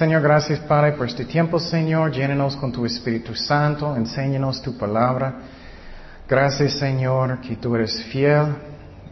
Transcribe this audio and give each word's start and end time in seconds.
Señor, 0.00 0.22
gracias 0.22 0.60
Padre 0.60 0.92
por 0.92 1.08
este 1.08 1.26
tiempo, 1.26 1.58
Señor. 1.58 2.10
Llénenos 2.10 2.56
con 2.56 2.72
tu 2.72 2.86
Espíritu 2.86 3.34
Santo, 3.34 3.94
enséñanos 3.94 4.62
tu 4.62 4.78
palabra. 4.78 5.40
Gracias, 6.26 6.78
Señor, 6.78 7.38
que 7.42 7.56
tú 7.56 7.76
eres 7.76 8.02
fiel. 8.04 8.46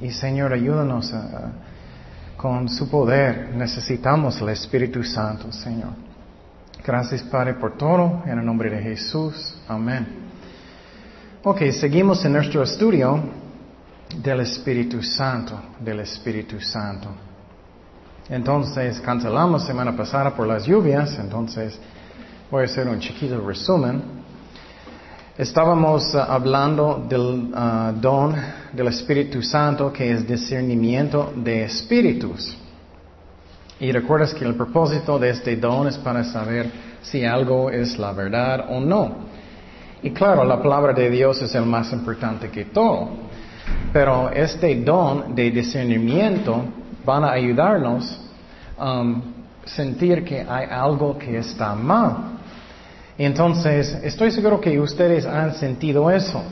Y 0.00 0.11
Señor, 0.11 0.54
ayúdanos 0.54 1.14
con 2.39 2.71
su 2.71 2.89
poder. 2.89 3.54
Necesitamos 3.54 4.40
el 4.40 4.48
Espíritu 4.48 5.04
Santo, 5.04 5.53
Señor. 5.53 5.90
Gracias, 6.82 7.23
Padre, 7.25 7.53
por 7.53 7.76
todo. 7.76 8.23
En 8.25 8.39
el 8.39 8.46
nombre 8.46 8.70
de 8.70 8.81
Jesús. 8.81 9.59
Amén. 9.68 10.07
Ok, 11.45 11.64
seguimos 11.70 12.25
en 12.25 12.32
nuestro 12.32 12.62
estudio 12.62 13.25
del 14.23 14.40
Espíritu 14.40 15.03
Santo, 15.03 15.61
del 15.81 16.00
Espíritu 16.00 16.59
Santo. 16.59 17.28
Entonces, 18.31 19.00
cancelamos 19.00 19.64
semana 19.64 19.96
pasada 19.96 20.35
por 20.35 20.46
las 20.46 20.67
lluvias, 20.67 21.18
entonces 21.18 21.79
voy 22.51 22.63
a 22.63 22.64
hacer 22.67 22.87
un 22.87 22.99
chiquito 23.01 23.41
resumen. 23.41 24.03
Estábamos 25.39 26.14
uh, 26.14 26.18
hablando 26.18 27.07
del 27.09 27.53
uh, 27.54 27.99
don 27.99 28.35
del 28.73 28.89
Espíritu 28.89 29.41
Santo 29.43 29.91
que 29.91 30.11
es 30.13 30.27
discernimiento 30.27 31.32
de 31.37 31.64
espíritus. 31.64 32.55
Y 33.81 33.92
recuerdas 33.92 34.35
que 34.35 34.45
el 34.45 34.57
propósito 34.57 35.19
de 35.19 35.31
este 35.31 35.57
don 35.57 35.87
es 35.87 35.97
para 35.97 36.23
saber 36.25 36.70
si 37.01 37.25
algo 37.25 37.70
es 37.70 37.98
la 37.98 38.13
verdad 38.13 38.67
o 38.69 38.81
no. 38.81 39.29
Y 40.03 40.11
claro, 40.11 40.45
la 40.45 40.61
palabra 40.61 40.92
de 40.92 41.09
Dios 41.09 41.41
es 41.41 41.55
el 41.55 41.65
más 41.65 41.92
importante 41.92 42.51
que 42.51 42.67
todo. 42.67 43.09
Pero 43.91 44.29
este 44.31 44.75
don 44.83 45.35
de 45.35 45.51
discernimiento 45.51 46.65
van 47.09 47.25
a 47.25 47.33
ayudarnos 47.33 48.20
a 48.77 49.01
um, 49.01 49.23
sentir 49.64 50.23
que 50.25 50.45
hay 50.47 50.67
algo 50.70 51.17
que 51.17 51.39
está 51.39 51.75
mal. 51.75 52.39
Entonces, 53.17 53.98
estoy 54.05 54.31
seguro 54.31 54.61
que 54.61 54.78
ustedes 54.78 55.25
han 55.25 55.55
sentido 55.55 56.11
eso. 56.11 56.42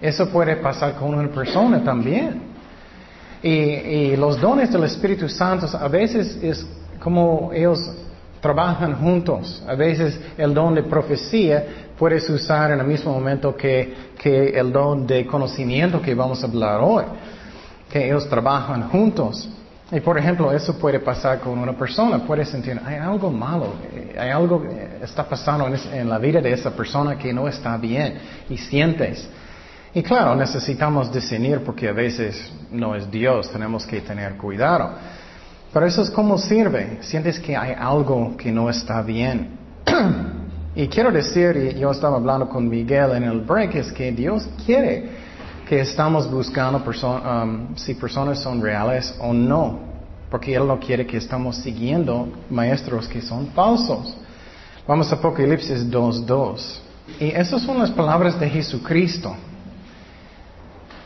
Eso 0.00 0.30
puede 0.30 0.56
pasar 0.56 0.94
con 0.94 1.14
una 1.14 1.28
persona 1.28 1.84
también. 1.84 2.48
Y, 3.42 4.16
los 4.16 4.40
dones 4.40 4.72
del 4.72 4.84
Espíritu 4.84 5.28
Santo 5.28 5.66
a 5.76 5.88
veces 5.88 6.38
es 6.42 6.66
como 6.98 7.50
ellos 7.52 7.78
trabajan 8.40 8.94
juntos. 8.94 9.62
A 9.68 9.74
veces 9.74 10.18
el 10.38 10.54
don 10.54 10.74
de 10.74 10.84
profecía 10.84 11.64
puedes 11.98 12.28
usar 12.30 12.70
en 12.72 12.80
el 12.80 12.86
mismo 12.86 13.12
momento 13.12 13.54
que, 13.54 13.94
que 14.18 14.58
el 14.58 14.72
don 14.72 15.06
de 15.06 15.26
conocimiento 15.26 16.00
que 16.00 16.14
vamos 16.14 16.42
a 16.42 16.46
hablar 16.46 16.80
hoy. 16.82 17.04
Que 17.92 18.06
ellos 18.06 18.28
trabajan 18.28 18.88
juntos. 18.88 19.48
Y 19.90 20.00
por 20.00 20.18
ejemplo, 20.18 20.52
eso 20.52 20.78
puede 20.78 21.00
pasar 21.00 21.40
con 21.40 21.58
una 21.58 21.72
persona, 21.72 22.18
puede 22.18 22.44
sentir, 22.44 22.78
hay 22.84 22.96
algo 22.96 23.30
malo, 23.30 23.72
eh, 23.90 24.14
hay 24.18 24.28
algo 24.28 24.62
está 25.02 25.26
pasando 25.26 25.66
en, 25.66 26.08
la 26.08 26.18
vida 26.18 26.42
de 26.42 26.52
esa 26.52 26.70
persona 26.70 27.16
que 27.16 27.32
no 27.32 27.48
está 27.48 27.76
bien 27.78 28.18
y 28.50 28.58
sientes. 28.58 29.26
Y 29.94 30.02
claro, 30.02 30.34
necesitamos 30.34 31.10
discernir 31.10 31.60
porque 31.64 31.88
a 31.88 31.92
veces 31.92 32.52
no 32.70 32.94
es 32.94 33.10
Dios, 33.10 33.50
tenemos 33.50 33.86
que 33.86 34.02
tener 34.02 34.36
cuidado. 34.36 34.90
Pero 35.72 35.86
eso 35.86 36.02
es 36.02 36.10
como 36.10 36.36
sirve, 36.36 36.98
sientes 37.00 37.40
que 37.40 37.56
hay 37.56 37.72
algo 37.72 38.36
que 38.36 38.52
no 38.52 38.68
está 38.68 39.00
bien. 39.00 39.56
y 40.74 40.86
quiero 40.88 41.10
decir, 41.10 41.72
y 41.74 41.78
yo 41.78 41.90
estaba 41.90 42.16
hablando 42.16 42.46
con 42.46 42.68
Miguel 42.68 43.12
en 43.12 43.24
el 43.24 43.40
break, 43.40 43.74
es 43.76 43.92
que 43.92 44.12
Dios 44.12 44.46
quiere 44.66 45.27
que 45.68 45.80
estamos 45.80 46.30
buscando 46.30 46.78
um, 46.78 47.76
si 47.76 47.94
personas 47.94 48.38
son 48.38 48.62
reales 48.62 49.14
o 49.20 49.34
no, 49.34 49.80
porque 50.30 50.54
Él 50.54 50.66
no 50.66 50.80
quiere 50.80 51.06
que 51.06 51.18
estamos 51.18 51.56
siguiendo 51.56 52.26
maestros 52.48 53.06
que 53.06 53.20
son 53.20 53.48
falsos. 53.48 54.14
Vamos 54.86 55.12
a 55.12 55.16
Apocalipsis 55.16 55.90
2.2. 55.90 56.80
Y 57.20 57.26
esas 57.26 57.60
son 57.62 57.78
las 57.78 57.90
palabras 57.90 58.40
de 58.40 58.48
Jesucristo. 58.48 59.36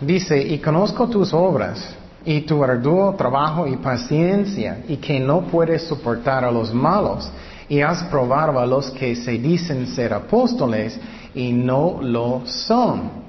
Dice, 0.01 0.41
y 0.41 0.59
conozco 0.59 1.09
tus 1.09 1.35
obras 1.35 1.97
y 2.25 2.43
tu 2.43 2.63
arduo 2.63 3.15
trabajo 3.17 3.67
y 3.67 3.77
paciencia 3.77 4.85
y 4.87 4.97
que 4.99 5.19
no 5.19 5.41
puedes 5.43 5.83
soportar 5.89 6.45
a 6.45 6.53
los 6.53 6.73
malos 6.73 7.29
y 7.69 7.81
has 7.81 8.05
probado 8.05 8.61
a 8.61 8.67
los 8.67 8.93
que 8.93 9.17
se 9.17 9.33
dicen 9.33 9.89
ser 9.89 10.15
apóstoles 10.15 10.99
y 11.35 11.53
no 11.53 11.99
lo 12.01 12.43
son 12.47 13.22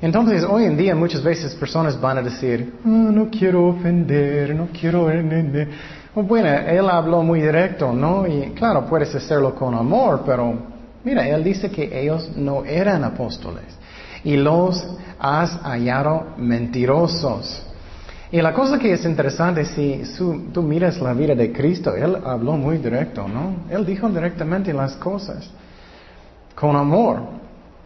entonces, 0.00 0.44
hoy 0.44 0.64
en 0.64 0.76
día 0.76 0.94
muchas 0.94 1.22
veces 1.22 1.54
personas 1.54 2.00
van 2.00 2.18
a 2.18 2.22
decir, 2.22 2.74
ah, 2.84 2.88
no 2.88 3.28
quiero 3.30 3.68
ofender, 3.68 4.54
no 4.54 4.68
quiero... 4.78 5.08
Bueno, 6.14 6.48
él 6.48 6.88
habló 6.88 7.22
muy 7.22 7.40
directo, 7.40 7.92
¿no? 7.92 8.26
Y 8.26 8.50
claro, 8.50 8.86
puedes 8.86 9.14
hacerlo 9.14 9.54
con 9.54 9.74
amor, 9.74 10.22
pero 10.24 10.54
mira, 11.02 11.26
él 11.28 11.42
dice 11.42 11.70
que 11.70 12.00
ellos 12.00 12.30
no 12.36 12.64
eran 12.64 13.02
apóstoles 13.02 13.64
y 14.22 14.36
los 14.36 14.86
has 15.18 15.50
hallado 15.62 16.34
mentirosos. 16.36 17.62
Y 18.32 18.42
la 18.42 18.52
cosa 18.52 18.78
que 18.78 18.92
es 18.92 19.04
interesante, 19.04 19.64
si 19.64 20.02
tú 20.52 20.62
miras 20.62 21.00
la 21.00 21.14
vida 21.14 21.34
de 21.34 21.52
Cristo, 21.52 21.94
Él 21.94 22.18
habló 22.24 22.52
muy 22.56 22.78
directo, 22.78 23.28
¿no? 23.28 23.64
Él 23.70 23.86
dijo 23.86 24.08
directamente 24.08 24.72
las 24.72 24.96
cosas, 24.96 25.48
con 26.54 26.74
amor. 26.74 27.43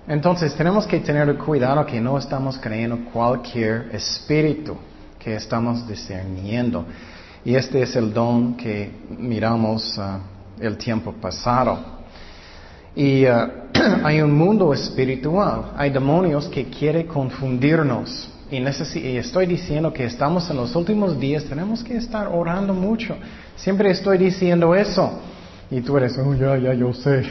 Entonces 0.08 0.54
tenemos 0.54 0.86
que 0.86 1.00
tener 1.00 1.36
cuidado 1.36 1.84
que 1.84 2.00
no 2.00 2.16
estamos 2.16 2.58
creyendo 2.58 2.98
cualquier 3.12 3.90
espíritu 3.92 4.74
que 5.18 5.36
estamos 5.36 5.86
discerniendo. 5.86 6.86
Y 7.44 7.54
este 7.54 7.82
es 7.82 7.94
el 7.94 8.14
don 8.14 8.56
que 8.56 8.90
miramos 9.18 9.98
uh, 9.98 10.62
el 10.64 10.78
tiempo 10.78 11.12
pasado. 11.12 11.78
Y 12.96 13.26
uh, 13.26 13.48
hay 14.02 14.22
un 14.22 14.32
mundo 14.32 14.72
espiritual, 14.72 15.72
hay 15.76 15.90
demonios 15.90 16.48
que 16.48 16.64
quieren 16.70 17.06
confundirnos. 17.06 18.30
Y, 18.50 18.56
y, 18.56 19.16
estoy 19.18 19.44
diciendo 19.44 19.92
que 19.92 20.06
estamos 20.06 20.48
en 20.48 20.56
los 20.56 20.74
últimos 20.74 21.20
días, 21.20 21.44
tenemos 21.44 21.84
que 21.84 21.98
estar 21.98 22.28
orando 22.28 22.72
mucho. 22.72 23.14
Siempre 23.56 23.90
estoy 23.90 24.16
diciendo 24.16 24.74
eso. 24.74 25.20
Y 25.70 25.82
tú 25.82 25.98
eres, 25.98 26.16
oh, 26.16 26.34
ya, 26.34 26.56
ya, 26.56 26.72
yo 26.72 26.94
sé. 26.94 27.24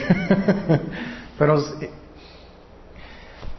Pero 1.39 1.63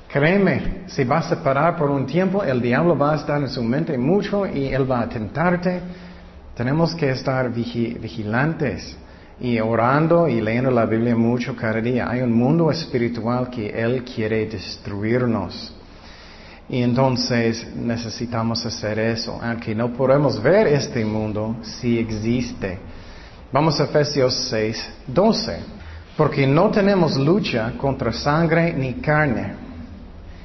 Créeme, 0.09 0.85
si 0.87 1.05
vas 1.05 1.31
a 1.31 1.43
parar 1.43 1.77
por 1.77 1.91
un 1.91 2.07
tiempo, 2.07 2.43
el 2.43 2.63
diablo 2.63 2.97
va 2.97 3.13
a 3.13 3.17
estar 3.17 3.43
en 3.43 3.51
su 3.51 3.63
mente 3.63 3.99
mucho 3.99 4.47
y 4.47 4.69
él 4.69 4.91
va 4.91 5.03
a 5.03 5.09
tentarte. 5.09 5.83
Tenemos 6.55 6.95
que 6.95 7.11
estar 7.11 7.53
vigilantes 7.53 8.97
y 9.39 9.61
orando 9.61 10.27
y 10.27 10.41
leyendo 10.41 10.71
la 10.71 10.87
Biblia 10.87 11.15
mucho 11.15 11.55
cada 11.55 11.83
día. 11.83 12.09
Hay 12.09 12.23
un 12.23 12.33
mundo 12.33 12.71
espiritual 12.71 13.51
que 13.51 13.69
él 13.69 14.03
quiere 14.03 14.47
destruirnos. 14.47 15.75
Y 16.71 16.83
entonces 16.83 17.67
necesitamos 17.77 18.65
hacer 18.65 18.99
eso, 18.99 19.39
aunque 19.43 19.75
no 19.75 19.93
podemos 19.93 20.43
ver 20.43 20.69
este 20.69 21.05
mundo, 21.05 21.57
si 21.61 21.99
existe. 21.99 22.79
Vamos 23.53 23.79
a 23.79 23.85
Efesios 23.85 24.35
6, 24.49 24.91
12. 25.07 25.59
Porque 26.17 26.47
no 26.47 26.71
tenemos 26.71 27.15
lucha 27.19 27.75
contra 27.77 28.11
sangre 28.11 28.73
ni 28.73 28.95
carne 28.95 29.68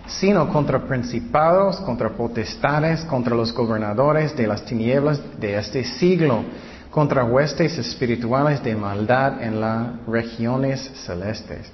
sino 0.08 0.50
contra 0.50 0.80
principados, 0.80 1.78
contra 1.78 2.10
potestades, 2.10 3.06
contra 3.06 3.36
los 3.36 3.54
gobernadores 3.54 4.36
de 4.36 4.48
las 4.48 4.66
tinieblas 4.66 5.22
de 5.40 5.58
este 5.58 5.84
siglo, 5.84 6.44
contra 6.92 7.24
huestes 7.24 7.78
espirituales 7.78 8.62
de 8.64 8.76
maldad 8.76 9.42
en 9.42 9.62
las 9.62 10.06
regiones 10.06 10.92
celestes. 11.06 11.72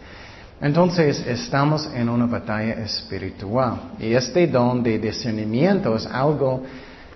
Entonces 0.62 1.25
estamos 1.25 1.89
en 1.94 2.09
una 2.09 2.25
batalla 2.25 2.74
espiritual 2.83 3.94
y 3.98 4.13
este 4.13 4.45
don 4.48 4.83
de 4.83 5.00
discernimiento 5.00 5.95
es 5.95 6.06
algo 6.06 6.63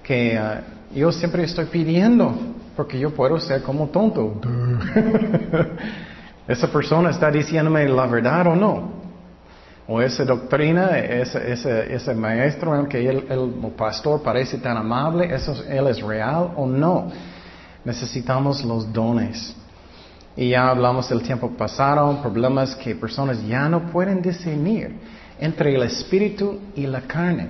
que 0.02 0.40
uh, 0.40 0.98
yo 0.98 1.12
siempre 1.12 1.44
estoy 1.44 1.66
pidiendo 1.66 2.34
porque 2.76 2.98
yo 2.98 3.14
puedo 3.14 3.40
ser 3.40 3.62
como 3.62 3.88
tonto. 3.88 4.40
Esa 6.48 6.72
persona 6.72 7.10
está 7.10 7.30
diciéndome 7.30 7.88
la 7.88 8.08
verdad 8.08 8.48
o 8.48 8.56
no 8.56 9.03
o 9.88 10.02
esa 10.02 10.24
doctrina, 10.24 10.98
ese, 10.98 11.52
ese, 11.52 11.94
ese 11.94 12.14
maestro 12.14 12.80
en 12.80 12.86
que 12.86 13.06
el, 13.08 13.26
el, 13.30 13.72
pastor 13.76 14.22
parece 14.24 14.58
tan 14.58 14.78
amable, 14.78 15.34
eso, 15.34 15.56
él 15.68 15.88
es 15.88 16.02
real 16.02 16.52
o 16.56 16.66
no. 16.66 17.12
Necesitamos 17.84 18.64
los 18.64 18.92
dones. 18.94 19.56
Y 20.38 20.50
ya 20.50 20.70
hablamos 20.70 21.10
del 21.10 21.22
tiempo 21.22 21.50
pasado, 21.52 22.22
problemas 22.22 22.76
que 22.76 22.96
personas 22.96 23.46
ya 23.46 23.68
no 23.68 23.92
pueden 23.92 24.22
discernir 24.22 24.96
entre 25.40 25.76
el 25.76 25.84
espíritu 25.84 26.60
y 26.76 26.88
la 26.88 27.02
carne. 27.02 27.50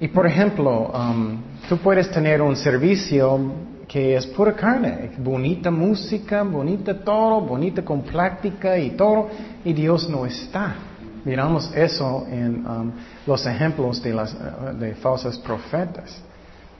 Y 0.00 0.08
por 0.08 0.26
ejemplo, 0.26 0.90
um, 0.90 1.38
tú 1.68 1.76
puedes 1.76 2.10
tener 2.10 2.40
un 2.40 2.56
servicio 2.56 3.38
que 3.86 4.16
es 4.16 4.26
pura 4.26 4.54
carne, 4.54 5.10
bonita 5.18 5.70
música, 5.70 6.42
bonita 6.42 6.98
todo, 7.04 7.42
bonita 7.42 7.84
con 7.84 8.02
práctica 8.02 8.78
y 8.78 8.90
todo, 8.90 9.28
y 9.64 9.72
Dios 9.74 10.08
no 10.08 10.24
está. 10.24 10.91
Miramos 11.24 11.70
eso 11.74 12.26
en 12.30 12.66
um, 12.66 12.90
los 13.26 13.46
ejemplos 13.46 14.02
de 14.02 14.12
las 14.12 14.34
uh, 14.34 14.76
de 14.76 14.94
falsas 14.96 15.38
profetas. 15.38 16.20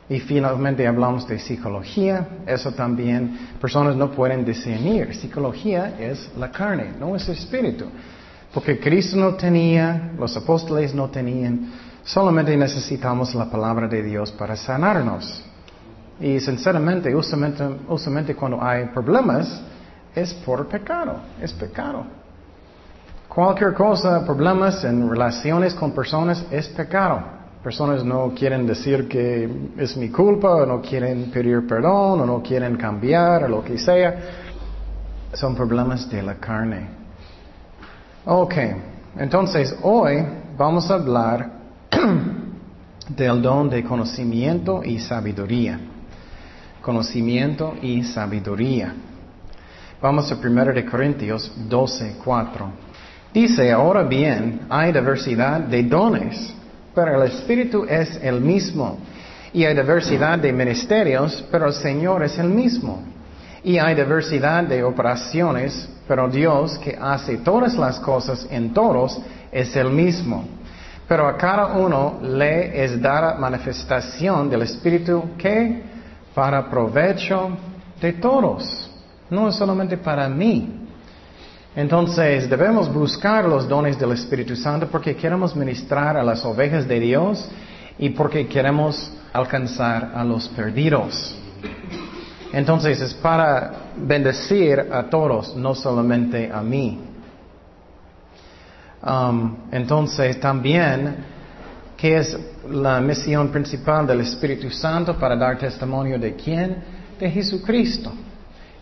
Y 0.09 0.19
finalmente 0.21 0.87
hablamos 0.87 1.27
de 1.29 1.39
psicología. 1.39 2.27
Eso 2.47 2.73
también, 2.73 3.51
personas 3.61 3.95
no 3.97 4.11
pueden 4.11 4.45
discernir. 4.45 5.15
Psicología 5.15 5.95
es 5.99 6.31
la 6.37 6.51
carne, 6.51 6.93
no 6.99 7.15
es 7.15 7.29
espíritu. 7.29 7.87
Porque 8.53 8.79
Cristo 8.79 9.17
no 9.17 9.35
tenía, 9.35 10.13
los 10.19 10.37
apóstoles 10.37 10.93
no 10.95 11.09
tenían. 11.09 11.73
Solamente 12.05 12.57
necesitamos 12.57 13.35
la 13.35 13.49
palabra 13.49 13.87
de 13.87 14.03
Dios 14.03 14.33
para 14.33 14.57
sanarnos. 14.57 15.45
Y 16.21 16.39
sinceramente, 16.41 17.15
usualmente, 17.15 18.35
cuando 18.35 18.63
hay 18.63 18.87
problemas, 18.87 19.63
es 20.15 20.35
por 20.35 20.69
pecado, 20.69 21.17
es 21.41 21.53
pecado. 21.53 22.22
Cualquier 23.33 23.73
cosa, 23.73 24.25
problemas 24.27 24.85
en 24.85 25.09
relaciones 25.09 25.73
con 25.75 25.93
personas, 25.93 26.45
es 26.51 26.69
pecado. 26.69 27.23
Personas 27.63 28.05
no 28.05 28.33
quieren 28.35 28.67
decir 28.67 29.09
que 29.09 29.49
es 29.79 29.97
mi 29.97 30.11
culpa, 30.11 30.57
o 30.57 30.67
no 30.67 30.83
quieren 30.83 31.31
pedir 31.31 31.67
perdón, 31.67 32.21
o 32.21 32.27
no 32.27 32.43
quieren 32.43 32.77
cambiar, 32.77 33.45
o 33.45 33.49
lo 33.49 33.65
que 33.65 33.79
sea. 33.79 34.17
Son 35.33 35.55
problemas 35.55 36.11
de 36.11 36.23
la 36.23 36.35
carne. 36.35 36.89
Ok, 38.27 38.55
entonces 39.17 39.75
hoy 39.83 40.23
vamos 40.59 40.91
a 40.91 40.95
hablar 40.95 41.51
del 43.09 43.41
don 43.41 43.71
de 43.71 43.83
conocimiento 43.83 44.85
y 44.85 44.99
sabiduría 44.99 45.81
conocimiento 46.83 47.75
y 47.81 48.03
sabiduría. 48.03 48.93
Vamos 50.03 50.31
a 50.33 50.35
1 50.35 50.65
de 50.65 50.85
Corintios 50.85 51.51
12, 51.69 52.17
4. 52.23 52.92
Dice, 53.33 53.73
ahora 53.73 54.03
bien, 54.03 54.61
hay 54.69 54.93
diversidad 54.93 55.61
de 55.61 55.83
dones, 55.85 56.53
pero 56.95 57.23
el 57.23 57.31
Espíritu 57.31 57.87
es 57.89 58.19
el 58.23 58.41
mismo. 58.41 58.99
Y 59.55 59.65
hay 59.65 59.75
diversidad 59.75 60.39
de 60.39 60.53
ministerios, 60.53 61.43
pero 61.51 61.67
el 61.69 61.73
Señor 61.73 62.23
es 62.25 62.39
el 62.39 62.49
mismo. 62.49 63.03
Y 63.65 63.79
hay 63.79 63.95
diversidad 63.95 64.65
de 64.65 64.85
operaciones, 64.85 65.89
pero 66.07 66.29
Dios 66.29 66.79
que 66.79 66.99
hace 67.01 67.39
todas 67.39 67.75
las 67.77 67.99
cosas 68.01 68.47
en 68.51 68.75
todos 68.75 69.19
es 69.51 69.75
el 69.77 69.91
mismo. 69.91 70.45
Pero 71.09 71.27
a 71.27 71.37
cada 71.37 71.79
uno 71.79 72.19
le 72.23 72.85
es 72.85 73.01
dada 73.01 73.35
manifestación 73.35 74.51
del 74.51 74.63
Espíritu 74.63 75.31
que 75.39 75.83
para 76.35 76.69
provecho 76.69 77.51
de 78.01 78.15
todos, 78.15 78.91
no 79.31 79.51
solamente 79.53 79.97
para 79.97 80.29
mí. 80.29 80.82
Entonces 81.75 82.49
debemos 82.51 82.93
buscar 82.93 83.47
los 83.47 83.69
dones 83.69 83.99
del 83.99 84.13
Espíritu 84.13 84.55
Santo 84.57 84.89
porque 84.89 85.17
queremos 85.17 85.57
ministrar 85.57 86.17
a 86.17 86.23
las 86.23 86.45
ovejas 86.45 86.87
de 86.87 87.01
Dios 87.01 87.49
y 87.99 88.11
porque 88.11 88.47
queremos 88.47 89.11
alcanzar 89.33 90.13
a 90.15 90.23
los 90.23 90.49
perdidos. 90.49 91.35
Entonces 92.53 93.01
es 93.01 93.15
para 93.15 93.73
bendecir 93.97 94.81
a 94.93 95.05
todos, 95.05 95.57
no 95.57 95.75
solamente 95.75 96.51
a 96.53 96.61
mí. 96.63 97.01
Um, 99.03 99.57
entonces 99.73 100.39
también 100.39 101.17
¿Qué 102.03 102.17
es 102.17 102.37
la 102.69 103.01
misión 103.01 103.51
principal 103.51 104.05
del 104.05 104.23
Espíritu 104.23 104.69
Santo 104.71 105.17
para 105.17 105.37
dar 105.37 105.57
testimonio 105.57 106.19
de 106.19 106.35
quién? 106.35 106.79
De 107.17 107.31
Jesucristo. 107.31 108.13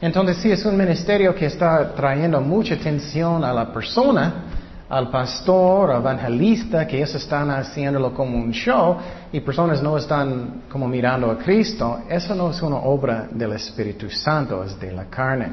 Entonces 0.00 0.38
sí 0.38 0.50
es 0.50 0.64
un 0.64 0.76
ministerio 0.76 1.34
que 1.34 1.46
está 1.46 1.94
trayendo 1.94 2.40
mucha 2.40 2.74
atención 2.74 3.44
a 3.44 3.52
la 3.52 3.70
persona, 3.70 4.44
al 4.88 5.10
pastor, 5.10 5.90
evangelista, 5.90 6.86
que 6.86 6.96
ellos 6.96 7.14
están 7.14 7.50
haciéndolo 7.50 8.14
como 8.14 8.38
un 8.38 8.50
show 8.50 8.96
y 9.30 9.40
personas 9.40 9.82
no 9.82 9.98
están 9.98 10.62
como 10.70 10.88
mirando 10.88 11.30
a 11.30 11.36
Cristo. 11.38 12.00
Eso 12.08 12.34
no 12.34 12.50
es 12.50 12.62
una 12.62 12.76
obra 12.76 13.28
del 13.30 13.52
Espíritu 13.52 14.08
Santo, 14.10 14.64
es 14.64 14.80
de 14.80 14.90
la 14.90 15.04
carne. 15.04 15.48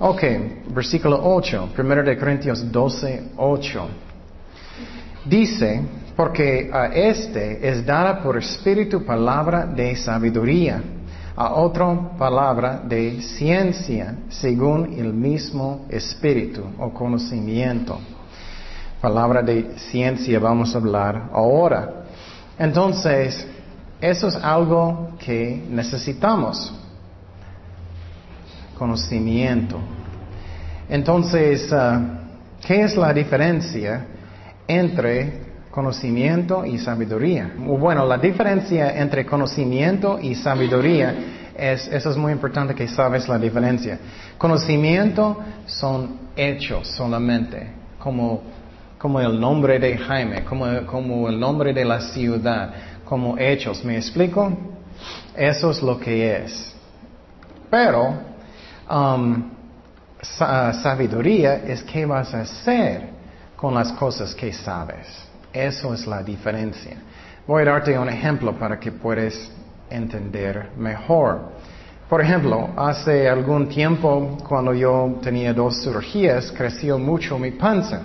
Ok, 0.00 0.22
versículo 0.74 1.20
8, 1.22 1.70
1 1.78 2.02
de 2.02 2.18
Corintios 2.18 2.70
12, 2.70 3.30
8. 3.36 3.88
Dice, 5.24 5.82
porque 6.16 6.70
a 6.72 6.86
este 6.86 7.68
es 7.68 7.86
dada 7.86 8.20
por 8.20 8.36
espíritu 8.36 9.04
palabra 9.04 9.64
de 9.64 9.94
sabiduría, 9.96 10.82
a 11.40 11.54
otro 11.54 12.10
palabra 12.18 12.82
de 12.84 13.22
ciencia, 13.22 14.16
según 14.28 14.94
el 14.98 15.12
mismo 15.12 15.86
espíritu 15.88 16.64
o 16.80 16.92
conocimiento. 16.92 18.00
Palabra 19.00 19.40
de 19.40 19.78
ciencia 19.78 20.40
vamos 20.40 20.74
a 20.74 20.78
hablar 20.78 21.30
ahora. 21.32 22.06
Entonces, 22.58 23.46
eso 24.00 24.26
es 24.26 24.34
algo 24.34 25.10
que 25.20 25.64
necesitamos. 25.70 26.74
Conocimiento. 28.76 29.78
Entonces, 30.88 31.72
ah, 31.72 32.00
¿qué 32.66 32.82
es 32.82 32.96
la 32.96 33.12
diferencia 33.12 34.06
entre 34.66 35.46
conocimiento 35.70 36.64
y 36.64 36.78
sabiduría. 36.78 37.52
Bueno, 37.56 38.06
la 38.06 38.18
diferencia 38.18 38.98
entre 38.98 39.24
conocimiento 39.26 40.18
y 40.20 40.34
sabiduría 40.34 41.14
es, 41.56 41.88
eso 41.88 42.10
es 42.10 42.16
muy 42.16 42.32
importante 42.32 42.74
que 42.74 42.88
sabes 42.88 43.28
la 43.28 43.38
diferencia. 43.38 43.98
Conocimiento 44.38 45.38
son 45.66 46.30
hechos 46.36 46.88
solamente, 46.88 47.70
como, 47.98 48.42
como 48.96 49.20
el 49.20 49.38
nombre 49.38 49.78
de 49.78 49.98
Jaime, 49.98 50.44
como, 50.44 50.86
como 50.86 51.28
el 51.28 51.38
nombre 51.38 51.72
de 51.72 51.84
la 51.84 52.00
ciudad, 52.00 52.72
como 53.04 53.36
hechos. 53.36 53.84
¿Me 53.84 53.96
explico? 53.96 54.56
Eso 55.36 55.70
es 55.70 55.82
lo 55.82 55.98
que 55.98 56.36
es. 56.36 56.74
Pero, 57.70 58.14
um, 58.90 59.50
sabiduría 60.22 61.56
es 61.56 61.82
qué 61.82 62.06
vas 62.06 62.34
a 62.34 62.40
hacer 62.40 63.10
con 63.56 63.74
las 63.74 63.92
cosas 63.92 64.34
que 64.34 64.52
sabes. 64.52 65.27
Eso 65.52 65.94
es 65.94 66.06
la 66.06 66.22
diferencia. 66.22 66.96
Voy 67.46 67.62
a 67.62 67.66
darte 67.66 67.98
un 67.98 68.08
ejemplo 68.08 68.52
para 68.58 68.78
que 68.78 68.92
puedas 68.92 69.50
entender 69.90 70.70
mejor. 70.76 71.52
Por 72.08 72.22
ejemplo, 72.22 72.70
hace 72.76 73.28
algún 73.28 73.68
tiempo, 73.68 74.38
cuando 74.48 74.72
yo 74.72 75.18
tenía 75.22 75.52
dos 75.52 75.82
cirugías, 75.82 76.52
creció 76.52 76.98
mucho 76.98 77.38
mi 77.38 77.50
panza. 77.50 78.00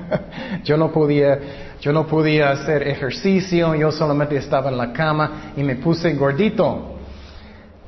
yo 0.64 0.76
no 0.76 0.90
podía, 0.90 1.38
yo 1.80 1.92
no 1.92 2.06
podía 2.06 2.50
hacer 2.50 2.86
ejercicio, 2.86 3.74
yo 3.74 3.92
solamente 3.92 4.36
estaba 4.36 4.70
en 4.70 4.76
la 4.76 4.92
cama 4.92 5.52
y 5.56 5.62
me 5.62 5.76
puse 5.76 6.12
gordito. 6.14 6.96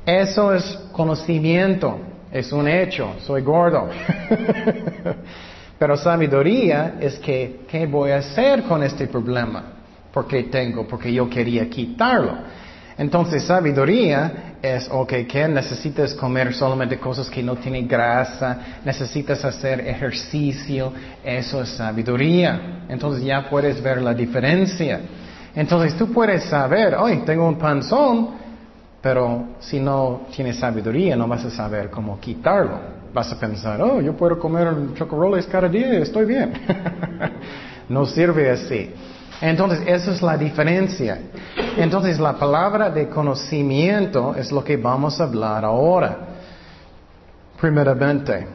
Eso 0.06 0.54
es 0.54 0.64
conocimiento, 0.92 1.98
es 2.30 2.52
un 2.52 2.68
hecho, 2.68 3.14
soy 3.26 3.42
gordo. 3.42 3.88
Pero 5.78 5.96
sabiduría 5.96 6.94
es 7.00 7.18
que, 7.20 7.60
¿qué 7.68 7.86
voy 7.86 8.10
a 8.10 8.18
hacer 8.18 8.64
con 8.64 8.82
este 8.82 9.06
problema? 9.06 9.64
Porque 10.12 10.44
tengo, 10.44 10.86
porque 10.88 11.12
yo 11.12 11.30
quería 11.30 11.70
quitarlo. 11.70 12.36
Entonces, 12.96 13.44
sabiduría 13.44 14.56
es, 14.60 14.88
ok, 14.90 15.12
¿qué? 15.28 15.46
necesitas 15.46 16.14
comer 16.14 16.52
solamente 16.52 16.98
cosas 16.98 17.30
que 17.30 17.44
no 17.44 17.54
tienen 17.54 17.86
grasa, 17.86 18.80
necesitas 18.84 19.44
hacer 19.44 19.86
ejercicio, 19.86 20.92
eso 21.22 21.62
es 21.62 21.68
sabiduría. 21.68 22.84
Entonces 22.88 23.22
ya 23.24 23.48
puedes 23.48 23.80
ver 23.80 24.02
la 24.02 24.12
diferencia. 24.12 25.00
Entonces 25.54 25.96
tú 25.96 26.12
puedes 26.12 26.42
saber, 26.44 26.96
hoy 26.96 27.18
tengo 27.18 27.46
un 27.46 27.56
panzón, 27.56 28.30
pero 29.00 29.50
si 29.60 29.78
no 29.78 30.22
tienes 30.34 30.56
sabiduría 30.56 31.14
no 31.14 31.28
vas 31.28 31.44
a 31.44 31.50
saber 31.50 31.88
cómo 31.88 32.18
quitarlo 32.18 32.97
vas 33.18 33.32
a 33.32 33.38
pensar, 33.38 33.82
oh, 33.82 34.00
yo 34.00 34.16
puedo 34.16 34.38
comer 34.38 34.94
chocolate 34.94 35.48
cada 35.48 35.68
día, 35.68 35.98
estoy 35.98 36.24
bien. 36.24 36.52
no 37.88 38.06
sirve 38.06 38.48
así. 38.48 38.94
Entonces, 39.40 39.80
esa 39.86 40.12
es 40.12 40.22
la 40.22 40.36
diferencia. 40.36 41.18
Entonces, 41.76 42.20
la 42.20 42.34
palabra 42.34 42.90
de 42.90 43.08
conocimiento 43.08 44.34
es 44.36 44.52
lo 44.52 44.62
que 44.62 44.76
vamos 44.76 45.20
a 45.20 45.24
hablar 45.24 45.64
ahora. 45.64 46.16
Primeramente, 47.60 48.46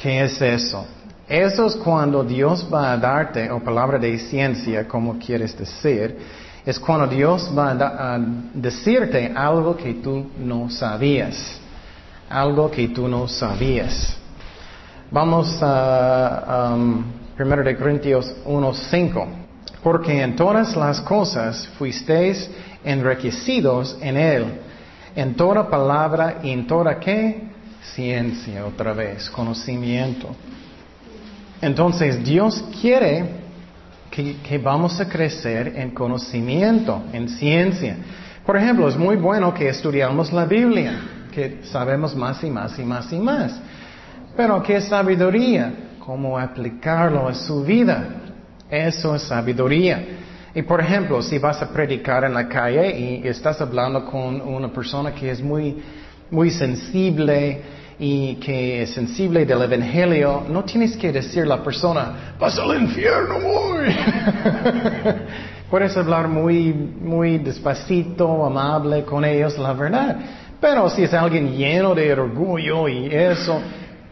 ¿qué 0.00 0.22
es 0.22 0.40
eso? 0.40 0.86
Eso 1.26 1.66
es 1.66 1.74
cuando 1.74 2.22
Dios 2.22 2.68
va 2.72 2.92
a 2.92 2.96
darte, 2.96 3.50
o 3.50 3.58
palabra 3.58 3.98
de 3.98 4.16
ciencia, 4.18 4.86
como 4.86 5.18
quieres 5.18 5.58
decir, 5.58 6.16
es 6.64 6.78
cuando 6.78 7.08
Dios 7.08 7.50
va 7.56 7.72
a 7.72 8.18
decirte 8.54 9.32
algo 9.34 9.76
que 9.76 9.94
tú 9.94 10.24
no 10.38 10.70
sabías 10.70 11.63
algo 12.28 12.70
que 12.70 12.88
tú 12.88 13.08
no 13.08 13.28
sabías. 13.28 14.16
Vamos 15.10 15.58
a 15.62 16.74
1 17.38 17.54
um, 17.54 17.64
de 17.64 17.76
Corintios 17.76 18.34
1.5. 18.44 19.26
Porque 19.82 20.22
en 20.22 20.34
todas 20.34 20.74
las 20.76 21.00
cosas 21.02 21.68
fuisteis 21.78 22.50
enriquecidos 22.82 23.98
en 24.00 24.16
Él, 24.16 24.60
en 25.14 25.34
toda 25.34 25.68
palabra 25.68 26.40
y 26.42 26.50
en 26.50 26.66
toda 26.66 26.98
qué? 26.98 27.42
Ciencia, 27.94 28.64
otra 28.64 28.94
vez, 28.94 29.28
conocimiento. 29.28 30.34
Entonces 31.60 32.24
Dios 32.24 32.64
quiere 32.80 33.44
que 34.10 34.58
vamos 34.58 34.98
a 35.00 35.08
crecer 35.08 35.74
en 35.76 35.90
conocimiento, 35.90 37.02
en 37.12 37.28
ciencia. 37.28 37.96
Por 38.46 38.56
ejemplo, 38.56 38.88
es 38.88 38.96
muy 38.96 39.16
bueno 39.16 39.52
que 39.52 39.68
estudiamos 39.68 40.32
la 40.32 40.44
Biblia, 40.44 40.98
que 41.34 41.60
sabemos 41.64 42.14
más 42.14 42.42
y 42.44 42.50
más 42.50 42.78
y 42.78 42.84
más 42.84 43.12
y 43.12 43.18
más. 43.18 43.60
Pero 44.36 44.62
¿qué 44.62 44.76
es 44.76 44.84
sabiduría? 44.84 45.72
¿Cómo 45.98 46.38
aplicarlo 46.38 47.28
a 47.28 47.34
su 47.34 47.64
vida? 47.64 48.04
Eso 48.70 49.14
es 49.14 49.22
sabiduría. 49.22 50.04
Y 50.54 50.62
por 50.62 50.80
ejemplo, 50.80 51.20
si 51.20 51.38
vas 51.38 51.60
a 51.62 51.68
predicar 51.70 52.24
en 52.24 52.34
la 52.34 52.48
calle 52.48 52.96
y 52.96 53.26
estás 53.26 53.60
hablando 53.60 54.04
con 54.04 54.40
una 54.40 54.72
persona 54.72 55.12
que 55.12 55.30
es 55.30 55.42
muy, 55.42 55.82
muy 56.30 56.50
sensible 56.50 57.60
y 57.98 58.36
que 58.36 58.82
es 58.82 58.90
sensible 58.90 59.44
del 59.44 59.62
evangelio, 59.62 60.44
no 60.48 60.62
tienes 60.64 60.96
que 60.96 61.12
decir 61.12 61.42
a 61.42 61.46
la 61.46 61.62
persona, 61.62 62.34
vas 62.38 62.58
al 62.58 62.80
infierno 62.80 63.36
hoy. 63.36 63.88
Puedes 65.70 65.96
hablar 65.96 66.28
muy, 66.28 66.72
muy 66.72 67.38
despacito, 67.38 68.44
amable 68.44 69.04
con 69.04 69.24
ellos, 69.24 69.58
la 69.58 69.72
verdad. 69.72 70.16
Pero 70.60 70.88
si 70.90 71.04
es 71.04 71.12
alguien 71.12 71.56
lleno 71.56 71.94
de 71.94 72.12
orgullo 72.12 72.88
y 72.88 73.06
eso, 73.06 73.60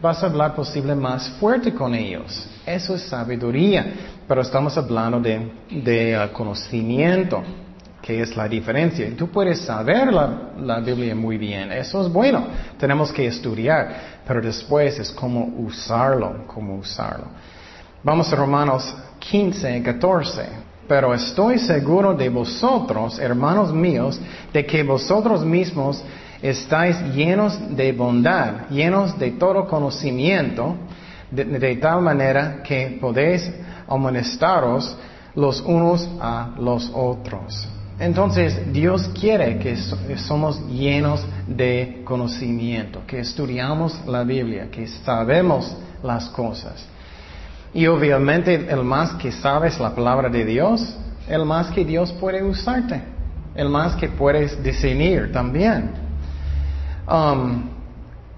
vas 0.01 0.21
a 0.21 0.27
hablar 0.27 0.53
posible 0.53 0.93
más 0.95 1.29
fuerte 1.39 1.73
con 1.73 1.95
ellos. 1.95 2.47
Eso 2.65 2.95
es 2.95 3.03
sabiduría, 3.03 3.85
pero 4.27 4.41
estamos 4.41 4.77
hablando 4.77 5.19
de, 5.19 6.17
uh, 6.17 6.31
conocimiento, 6.33 7.41
que 8.01 8.21
es 8.21 8.35
la 8.35 8.47
diferencia. 8.47 9.09
Tú 9.17 9.29
puedes 9.29 9.61
saber 9.61 10.11
la, 10.13 10.51
la, 10.59 10.79
Biblia 10.79 11.15
muy 11.15 11.37
bien, 11.37 11.71
eso 11.71 12.05
es 12.05 12.11
bueno, 12.11 12.47
tenemos 12.77 13.11
que 13.11 13.27
estudiar, 13.27 14.21
pero 14.27 14.41
después 14.41 14.99
es 14.99 15.11
cómo 15.11 15.53
usarlo, 15.57 16.45
cómo 16.47 16.75
usarlo. 16.75 17.27
Vamos 18.03 18.31
a 18.33 18.35
Romanos 18.35 18.93
15, 19.19 19.81
14. 19.81 20.73
Pero 20.87 21.13
estoy 21.13 21.59
seguro 21.59 22.13
de 22.13 22.27
vosotros, 22.27 23.17
hermanos 23.17 23.71
míos, 23.73 24.19
de 24.51 24.65
que 24.65 24.83
vosotros 24.83 25.45
mismos 25.45 26.03
estáis 26.43 27.01
llenos 27.15 27.57
de 27.75 27.93
bondad, 27.93 28.69
llenos 28.69 29.17
de 29.17 29.31
todo 29.31 29.65
conocimiento, 29.65 30.75
de, 31.31 31.75
tal 31.77 32.01
manera 32.01 32.61
que 32.61 32.97
podéis 32.99 33.49
amonestaros 33.87 34.95
los 35.35 35.61
unos 35.61 36.07
a 36.19 36.49
los 36.59 36.91
otros. 36.93 37.67
Entonces, 37.97 38.73
Dios 38.73 39.09
quiere 39.19 39.57
que 39.57 39.77
somos 40.17 40.59
llenos 40.67 41.25
de 41.47 42.01
conocimiento, 42.03 43.03
que 43.07 43.19
estudiamos 43.19 43.97
la 44.05 44.23
Biblia, 44.23 44.67
que 44.69 44.85
sabemos 44.87 45.77
las 46.03 46.27
cosas. 46.29 46.85
Y 47.73 47.87
obviamente, 47.87 48.67
el 48.69 48.83
más 48.83 49.13
que 49.13 49.31
sabes 49.31 49.79
la 49.79 49.95
palabra 49.95 50.27
de 50.27 50.43
Dios, 50.43 50.95
el 51.29 51.45
más 51.45 51.71
que 51.71 51.85
Dios 51.85 52.11
puede 52.11 52.43
usarte, 52.43 53.01
el 53.55 53.69
más 53.69 53.95
que 53.95 54.09
puedes 54.09 54.61
discernir 54.61 55.31
también. 55.31 56.12
Um, 57.07 57.69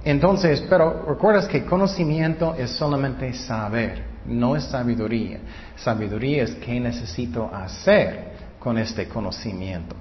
entonces, 0.03 0.63
pero 0.69 1.05
recuerdas 1.07 1.47
que 1.47 1.65
conocimiento 1.65 2.55
es 2.57 2.71
solamente 2.71 3.33
saber, 3.33 4.03
no 4.25 4.55
es 4.55 4.63
sabiduría. 4.65 5.39
Sabiduría 5.75 6.43
es 6.43 6.55
qué 6.55 6.79
necesito 6.79 7.49
hacer 7.53 8.33
con 8.59 8.77
este 8.77 9.07
conocimiento. 9.07 9.95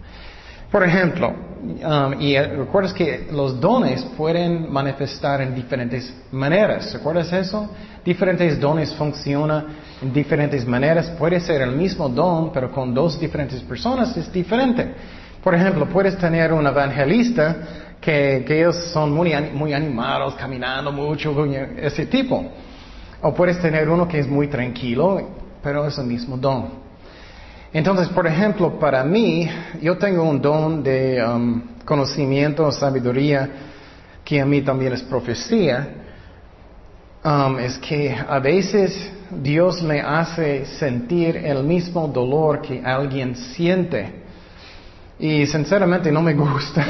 Por 0.71 0.83
ejemplo, 0.83 1.29
um, 1.29 2.21
y 2.21 2.37
recuerdas 2.37 2.93
que 2.93 3.29
los 3.31 3.61
dones 3.61 4.03
pueden 4.17 4.73
manifestar 4.73 5.41
en 5.41 5.55
diferentes 5.55 6.13
maneras. 6.33 6.93
¿Recuerdas 6.93 7.33
eso? 7.33 7.71
Diferentes 8.05 8.59
dones 8.59 8.93
funcionan 8.95 9.67
en 10.03 10.13
diferentes 10.13 10.67
maneras. 10.67 11.11
Puede 11.11 11.39
ser 11.41 11.63
el 11.63 11.77
mismo 11.77 12.09
don, 12.09 12.53
pero 12.53 12.73
con 12.73 12.93
dos 12.93 13.21
diferentes 13.21 13.61
personas 13.61 14.17
es 14.17 14.33
diferente. 14.33 14.93
Por 15.45 15.55
ejemplo, 15.55 15.87
puedes 15.87 16.17
tener 16.19 16.53
un 16.53 16.67
evangelista 16.67 17.57
que, 18.05 18.45
ellos 18.47 18.77
son 18.93 19.13
muy, 19.13 19.33
muy 19.55 19.73
animados, 19.73 20.35
caminando 20.35 20.93
mucho, 20.93 21.35
ese 21.77 22.05
tipo. 22.07 22.45
O 23.23 23.33
puedes 23.33 23.59
tener 23.61 23.89
uno 23.89 24.07
que 24.07 24.19
es 24.19 24.29
muy 24.29 24.49
tranquilo, 24.49 25.31
pero 25.63 25.87
es 25.87 25.97
el 25.97 26.05
mismo 26.05 26.37
don. 26.37 26.85
Entonces, 27.73 28.09
por 28.09 28.27
ejemplo, 28.27 28.79
para 28.79 29.03
mí, 29.03 29.49
yo 29.81 29.97
tengo 29.97 30.23
un 30.23 30.41
don 30.41 30.83
de 30.83 31.25
um, 31.25 31.63
conocimiento, 31.85 32.71
sabiduría, 32.71 33.49
que 34.23 34.41
a 34.41 34.45
mí 34.45 34.61
también 34.61 34.93
es 34.93 35.03
profecía. 35.03 35.89
Um, 37.25 37.59
es 37.59 37.79
que 37.79 38.15
a 38.15 38.39
veces 38.39 39.11
Dios 39.31 39.83
me 39.83 40.03
hace 40.03 40.67
sentir 40.67 41.39
el 41.39 41.65
mismo 41.65 42.07
dolor 42.07 42.61
que 42.61 42.83
alguien 42.85 43.35
siente. 43.35 44.24
Y 45.19 45.47
sinceramente 45.47 46.11
no 46.11 46.21
me 46.21 46.35
gusta. 46.35 46.85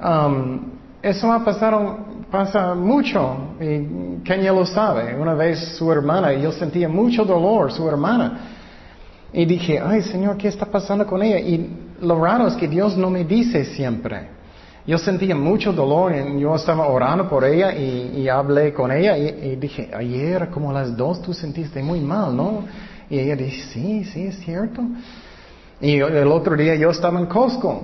um, 0.00 0.60
eso 1.02 1.32
ha 1.32 1.44
pasado, 1.44 1.98
pasa 2.30 2.74
mucho. 2.74 3.54
Y 3.60 4.22
Kenya 4.22 4.52
lo 4.52 4.64
sabe. 4.64 5.16
Una 5.16 5.34
vez 5.34 5.76
su 5.76 5.90
hermana, 5.90 6.32
y 6.32 6.42
yo 6.42 6.52
sentía 6.52 6.88
mucho 6.88 7.24
dolor, 7.24 7.72
su 7.72 7.88
hermana. 7.88 8.52
Y 9.32 9.44
dije, 9.46 9.80
ay 9.84 10.02
Señor, 10.02 10.36
¿qué 10.36 10.46
está 10.46 10.66
pasando 10.66 11.04
con 11.06 11.20
ella? 11.20 11.40
Y 11.40 11.68
lo 12.00 12.22
raro 12.22 12.46
es 12.46 12.54
que 12.54 12.68
Dios 12.68 12.96
no 12.96 13.10
me 13.10 13.24
dice 13.24 13.64
siempre. 13.64 14.28
Yo 14.86 14.96
sentía 14.98 15.34
mucho 15.34 15.72
dolor 15.72 16.14
y 16.14 16.40
yo 16.40 16.54
estaba 16.54 16.86
orando 16.86 17.28
por 17.28 17.44
ella 17.44 17.74
y, 17.74 18.28
hablé 18.28 18.72
con 18.72 18.92
ella 18.92 19.16
y, 19.16 19.28
y, 19.52 19.56
dije, 19.56 19.90
ayer 19.92 20.50
como 20.50 20.70
a 20.70 20.74
las 20.74 20.96
dos 20.96 21.22
tú 21.22 21.32
sentiste 21.32 21.82
muy 21.82 22.00
mal, 22.00 22.36
¿no? 22.36 22.64
Y 23.10 23.18
ella 23.18 23.36
dice, 23.36 23.62
sí, 23.72 24.04
sí, 24.04 24.22
es 24.26 24.38
cierto. 24.40 24.82
Y 25.80 25.96
el 25.96 26.28
otro 26.28 26.56
día 26.56 26.74
yo 26.74 26.90
estaba 26.90 27.20
en 27.20 27.26
Costco 27.26 27.82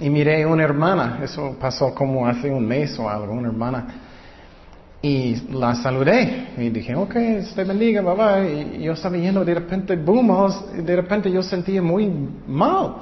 y 0.00 0.10
miré 0.10 0.42
a 0.42 0.48
una 0.48 0.64
hermana, 0.64 1.20
eso 1.22 1.56
pasó 1.60 1.94
como 1.94 2.26
hace 2.26 2.50
un 2.50 2.66
mes 2.66 2.98
o 2.98 3.08
algo, 3.08 3.32
una 3.32 3.48
hermana. 3.48 3.86
Y 5.00 5.36
la 5.52 5.76
saludé 5.76 6.48
y 6.58 6.70
dije, 6.70 6.94
ok, 6.94 7.14
te 7.54 7.64
bendiga, 7.64 8.02
bye 8.02 8.76
Y 8.78 8.82
yo 8.82 8.92
estaba 8.92 9.16
yendo 9.16 9.44
de 9.44 9.54
repente, 9.54 9.94
boom, 9.96 10.52
de 10.84 10.96
repente 10.96 11.30
yo 11.30 11.42
sentía 11.42 11.80
muy 11.80 12.10
mal. 12.46 12.96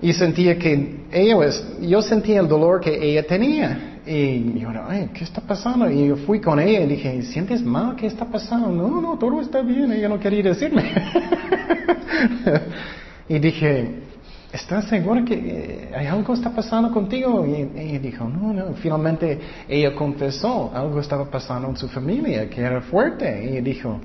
Y 0.00 0.12
sentía 0.12 0.58
que 0.58 1.06
ella, 1.12 1.36
yo 1.80 2.02
sentía 2.02 2.40
el 2.40 2.48
dolor 2.48 2.80
que 2.80 2.94
ella 3.04 3.24
tenía. 3.26 3.91
Y 4.04 4.58
yo, 4.58 4.68
ay, 4.88 5.10
¿qué 5.14 5.22
está 5.22 5.40
pasando? 5.40 5.88
Y 5.88 6.08
yo 6.08 6.16
fui 6.16 6.40
con 6.40 6.58
ella 6.58 6.80
y 6.80 6.86
dije, 6.86 7.22
¿sientes 7.22 7.62
mal? 7.62 7.94
¿Qué 7.94 8.06
está 8.06 8.24
pasando? 8.24 8.68
No, 8.70 9.00
no, 9.00 9.16
todo 9.16 9.40
está 9.40 9.62
bien. 9.62 9.92
Ella 9.92 10.08
no 10.08 10.18
quería 10.18 10.42
decirme. 10.42 10.92
y 13.28 13.38
dije, 13.38 14.00
¿estás 14.52 14.86
segura 14.86 15.24
que 15.24 15.34
eh, 15.34 15.90
hay 15.96 16.06
algo 16.06 16.34
está 16.34 16.50
pasando 16.50 16.90
contigo? 16.90 17.46
Y 17.46 17.78
ella 17.78 17.98
dijo, 18.00 18.28
no, 18.28 18.52
no. 18.52 18.74
Finalmente 18.74 19.38
ella 19.68 19.94
confesó, 19.94 20.72
algo 20.74 20.98
estaba 20.98 21.24
pasando 21.30 21.68
en 21.68 21.76
su 21.76 21.88
familia, 21.88 22.50
que 22.50 22.60
era 22.60 22.80
fuerte. 22.80 23.44
Y 23.44 23.48
ella 23.50 23.60
dijo, 23.62 24.00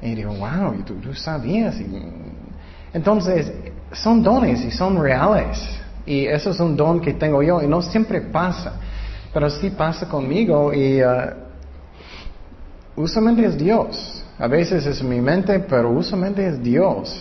y 0.00 0.14
dijo, 0.14 0.34
wow, 0.34 0.82
tú, 0.84 0.94
tú 0.96 1.12
sabías. 1.14 1.76
entonces, 2.92 3.52
son 3.92 4.22
dones 4.22 4.64
y 4.64 4.70
son 4.70 5.02
reales. 5.02 5.58
Y 6.06 6.26
eso 6.26 6.50
es 6.50 6.60
un 6.60 6.76
don 6.76 7.00
que 7.00 7.14
tengo 7.14 7.42
yo 7.42 7.62
y 7.62 7.66
no 7.66 7.80
siempre 7.80 8.20
pasa, 8.20 8.74
pero 9.34 9.50
sí 9.50 9.70
pasa 9.70 10.08
conmigo 10.08 10.72
y 10.72 11.02
uh, 11.02 11.32
usualmente 12.94 13.44
es 13.44 13.58
Dios. 13.58 14.24
A 14.38 14.46
veces 14.46 14.86
es 14.86 15.02
mi 15.02 15.20
mente, 15.20 15.58
pero 15.58 15.90
usualmente 15.90 16.46
es 16.46 16.62
Dios. 16.62 17.20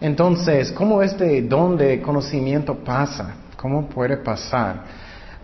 Entonces, 0.00 0.70
¿cómo 0.70 1.02
este 1.02 1.42
don 1.42 1.76
de 1.76 2.00
conocimiento 2.00 2.76
pasa? 2.76 3.34
¿Cómo 3.56 3.88
puede 3.88 4.18
pasar? 4.18 4.84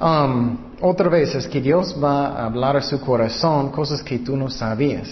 Um, 0.01 0.57
otra 0.81 1.09
vez 1.09 1.35
es 1.35 1.49
que 1.49 1.61
Dios 1.61 1.97
va 2.03 2.29
a 2.29 2.47
hablar 2.47 2.77
a 2.77 2.83
su 2.83 3.01
corazón 3.01 3.71
cosas 3.71 4.03
que 4.03 4.21
tú 4.21 4.37
no 4.37 4.49
sabías. 4.49 5.09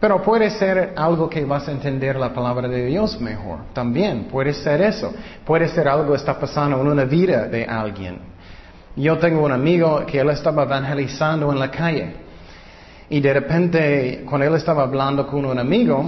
Pero 0.00 0.22
puede 0.22 0.48
ser 0.48 0.94
algo 0.96 1.28
que 1.28 1.44
vas 1.44 1.68
a 1.68 1.72
entender 1.72 2.16
la 2.16 2.32
palabra 2.32 2.66
de 2.66 2.86
Dios 2.86 3.20
mejor. 3.20 3.58
También 3.74 4.24
puede 4.24 4.54
ser 4.54 4.80
eso. 4.80 5.12
Puede 5.44 5.68
ser 5.68 5.86
algo 5.86 6.12
que 6.12 6.16
está 6.16 6.38
pasando 6.40 6.80
en 6.80 6.86
una 6.86 7.04
vida 7.04 7.46
de 7.46 7.66
alguien. 7.66 8.29
Yo 9.00 9.16
tengo 9.18 9.42
un 9.44 9.52
amigo 9.52 10.04
que 10.04 10.20
él 10.20 10.28
estaba 10.28 10.64
evangelizando 10.64 11.50
en 11.50 11.58
la 11.58 11.70
calle. 11.70 12.12
Y 13.08 13.18
de 13.20 13.32
repente, 13.32 14.24
cuando 14.28 14.46
él 14.46 14.54
estaba 14.54 14.82
hablando 14.82 15.26
con 15.26 15.44
un 15.46 15.58
amigo, 15.58 16.04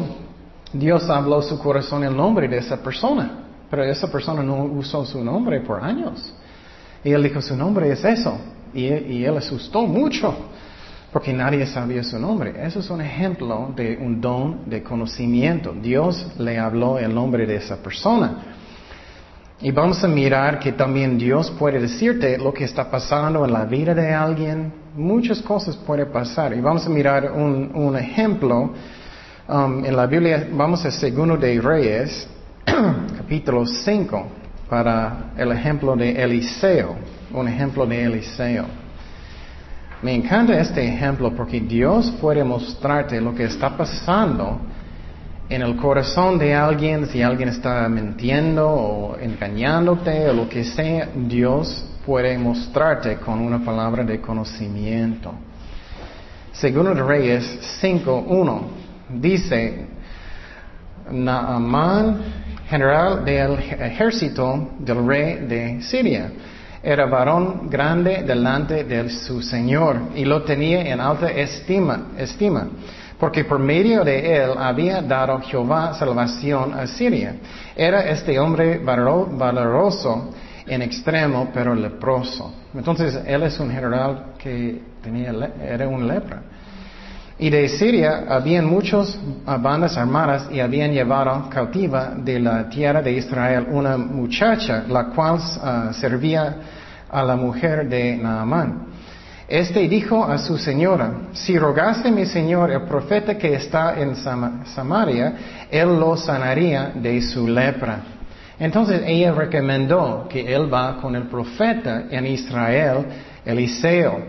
Dios 0.74 1.08
habló 1.08 1.40
su 1.40 1.58
corazón 1.58 2.04
el 2.04 2.14
nombre 2.14 2.48
de 2.48 2.58
esa 2.58 2.82
persona. 2.82 3.44
Pero 3.70 3.84
esa 3.84 4.12
persona 4.12 4.42
no 4.42 4.64
usó 4.64 5.06
su 5.06 5.24
nombre 5.24 5.60
por 5.60 5.82
años. 5.82 6.34
Y 7.02 7.10
él 7.12 7.22
dijo, 7.22 7.40
su 7.40 7.56
nombre 7.56 7.90
es 7.90 8.04
eso. 8.04 8.38
Y, 8.74 8.84
y 8.84 9.24
él 9.24 9.38
asustó 9.38 9.86
mucho 9.86 10.34
porque 11.10 11.32
nadie 11.32 11.66
sabía 11.66 12.04
su 12.04 12.18
nombre. 12.18 12.54
Eso 12.62 12.80
es 12.80 12.90
un 12.90 13.00
ejemplo 13.00 13.72
de 13.74 13.96
un 13.96 14.20
don 14.20 14.68
de 14.68 14.82
conocimiento. 14.82 15.74
Dios 15.80 16.26
le 16.38 16.58
habló 16.58 16.98
el 16.98 17.14
nombre 17.14 17.46
de 17.46 17.56
esa 17.56 17.82
persona. 17.82 18.36
Y 19.64 19.70
vamos 19.70 20.02
a 20.02 20.08
mirar 20.08 20.58
que 20.58 20.72
también 20.72 21.16
Dios 21.16 21.48
puede 21.52 21.78
decirte 21.78 22.36
lo 22.36 22.52
que 22.52 22.64
está 22.64 22.90
pasando 22.90 23.44
en 23.44 23.52
la 23.52 23.64
vida 23.64 23.94
de 23.94 24.12
alguien, 24.12 24.72
muchas 24.96 25.40
cosas 25.40 25.76
pueden 25.76 26.10
pasar. 26.10 26.52
Y 26.52 26.60
vamos 26.60 26.84
a 26.84 26.90
mirar 26.90 27.30
un, 27.30 27.96
ejemplo 27.96 28.72
um, 29.46 29.84
en 29.84 29.96
la 29.96 30.06
Biblia. 30.06 30.48
Vamos 30.50 30.84
a 30.84 30.90
Segundo 30.90 31.36
de 31.36 31.60
Reyes, 31.60 32.26
capítulo 32.66 33.64
5, 33.64 34.26
para 34.68 35.30
el 35.36 35.52
ejemplo 35.52 35.94
de 35.94 36.10
Eliseo. 36.10 36.96
Un 37.32 37.46
ejemplo 37.46 37.86
de 37.86 38.02
Eliseo. 38.02 38.64
Me 40.02 40.12
encanta 40.12 40.58
este 40.58 40.84
ejemplo 40.84 41.32
porque 41.36 41.60
Dios 41.60 42.12
puede 42.20 42.42
mostrarte 42.42 43.20
lo 43.20 43.32
que 43.32 43.44
está 43.44 43.76
pasando 43.76 44.60
en 45.54 45.60
el 45.60 45.76
corazón 45.76 46.38
de 46.38 46.54
alguien, 46.54 47.06
si 47.08 47.20
alguien 47.20 47.50
está 47.50 47.86
mintiendo 47.86 48.66
o 48.70 49.18
engañándote 49.18 50.30
o 50.30 50.32
lo 50.32 50.48
que 50.48 50.64
sea, 50.64 51.10
Dios 51.14 51.84
puede 52.06 52.38
mostrarte 52.38 53.16
con 53.16 53.38
una 53.38 53.62
palabra 53.62 54.02
de 54.02 54.18
conocimiento. 54.18 55.34
Segundo 56.52 56.94
de 56.94 57.02
Reyes 57.02 57.80
5.1 57.82 58.60
dice, 59.20 59.86
Naaman, 61.10 62.18
general 62.70 63.22
del 63.22 63.58
ejército 63.58 64.70
del 64.78 65.06
rey 65.06 65.34
de 65.46 65.82
Siria, 65.82 66.32
era 66.82 67.04
varón 67.04 67.68
grande 67.68 68.22
delante 68.22 68.84
de 68.84 69.10
su 69.10 69.42
Señor 69.42 70.00
y 70.14 70.24
lo 70.24 70.44
tenía 70.44 70.80
en 70.80 70.98
alta 70.98 71.30
estima 71.30 72.06
porque 73.22 73.44
por 73.44 73.60
medio 73.60 74.02
de 74.02 74.34
él 74.34 74.50
había 74.58 75.00
dado 75.00 75.38
Jehová 75.42 75.94
salvación 75.94 76.74
a 76.74 76.88
Siria. 76.88 77.36
Era 77.76 78.00
este 78.10 78.36
hombre 78.36 78.78
valeroso 78.78 80.32
en 80.66 80.82
extremo, 80.82 81.48
pero 81.54 81.72
leproso. 81.72 82.52
Entonces, 82.74 83.20
él 83.24 83.44
es 83.44 83.60
un 83.60 83.70
general 83.70 84.32
que 84.36 84.82
tenía, 85.00 85.32
era 85.64 85.86
un 85.86 86.08
lepra. 86.08 86.42
Y 87.38 87.48
de 87.48 87.68
Siria 87.68 88.24
habían 88.28 88.66
muchas 88.66 89.16
bandas 89.46 89.96
armadas 89.96 90.48
y 90.50 90.58
habían 90.58 90.90
llevado 90.90 91.48
cautiva 91.48 92.14
de 92.16 92.40
la 92.40 92.68
tierra 92.68 93.02
de 93.02 93.12
Israel 93.12 93.68
una 93.70 93.96
muchacha, 93.96 94.82
la 94.88 95.04
cual 95.10 95.38
ah, 95.62 95.90
servía 95.92 96.56
a 97.08 97.22
la 97.22 97.36
mujer 97.36 97.88
de 97.88 98.16
Naamán. 98.16 98.91
Este 99.52 99.86
dijo 99.86 100.24
a 100.24 100.38
su 100.38 100.56
señora, 100.56 101.28
si 101.34 101.58
rogase 101.58 102.10
mi 102.10 102.24
señor 102.24 102.70
el 102.70 102.84
profeta 102.84 103.36
que 103.36 103.52
está 103.52 104.00
en 104.00 104.16
Samaria, 104.16 105.34
él 105.70 105.88
lo 106.00 106.16
sanaría 106.16 106.92
de 106.94 107.20
su 107.20 107.46
lepra. 107.46 108.00
Entonces 108.58 109.02
ella 109.04 109.32
recomendó 109.32 110.26
que 110.26 110.54
él 110.54 110.72
va 110.72 110.96
con 111.02 111.14
el 111.16 111.24
profeta 111.24 112.04
en 112.10 112.28
Israel, 112.28 113.04
Eliseo. 113.44 114.20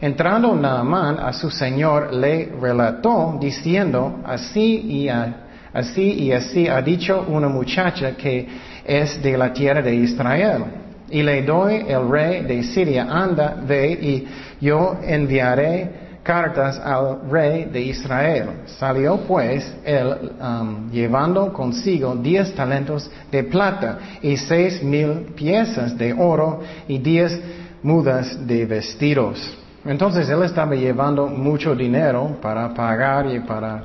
Entrando 0.00 0.52
Naamán 0.52 1.16
a 1.20 1.32
su 1.32 1.48
señor 1.48 2.12
le 2.12 2.52
relató 2.60 3.38
diciendo, 3.40 4.18
así 4.24 4.80
y 4.80 5.08
así 5.08 6.24
y 6.24 6.32
así 6.32 6.66
ha 6.66 6.82
dicho 6.82 7.24
una 7.28 7.46
muchacha 7.46 8.16
que 8.16 8.48
es 8.84 9.22
de 9.22 9.38
la 9.38 9.52
tierra 9.52 9.80
de 9.80 9.94
Israel. 9.94 10.81
Y 11.12 11.22
le 11.22 11.42
doy 11.42 11.84
el 11.86 12.08
rey 12.08 12.42
de 12.42 12.62
Siria, 12.62 13.06
anda, 13.08 13.54
ve 13.66 13.92
y 13.92 14.28
yo 14.60 14.96
enviaré 15.02 16.02
cartas 16.22 16.78
al 16.78 17.30
rey 17.30 17.66
de 17.66 17.82
Israel. 17.82 18.62
Salió 18.78 19.18
pues 19.28 19.70
él 19.84 20.32
um, 20.40 20.90
llevando 20.90 21.52
consigo 21.52 22.16
diez 22.16 22.54
talentos 22.54 23.10
de 23.30 23.44
plata 23.44 23.98
y 24.22 24.36
seis 24.38 24.82
mil 24.82 25.34
piezas 25.36 25.98
de 25.98 26.14
oro 26.14 26.60
y 26.88 26.98
diez 26.98 27.38
mudas 27.82 28.46
de 28.46 28.64
vestidos. 28.64 29.58
Entonces 29.84 30.30
él 30.30 30.42
estaba 30.44 30.74
llevando 30.74 31.26
mucho 31.26 31.74
dinero 31.74 32.38
para 32.40 32.72
pagar 32.72 33.26
y 33.26 33.40
para 33.40 33.84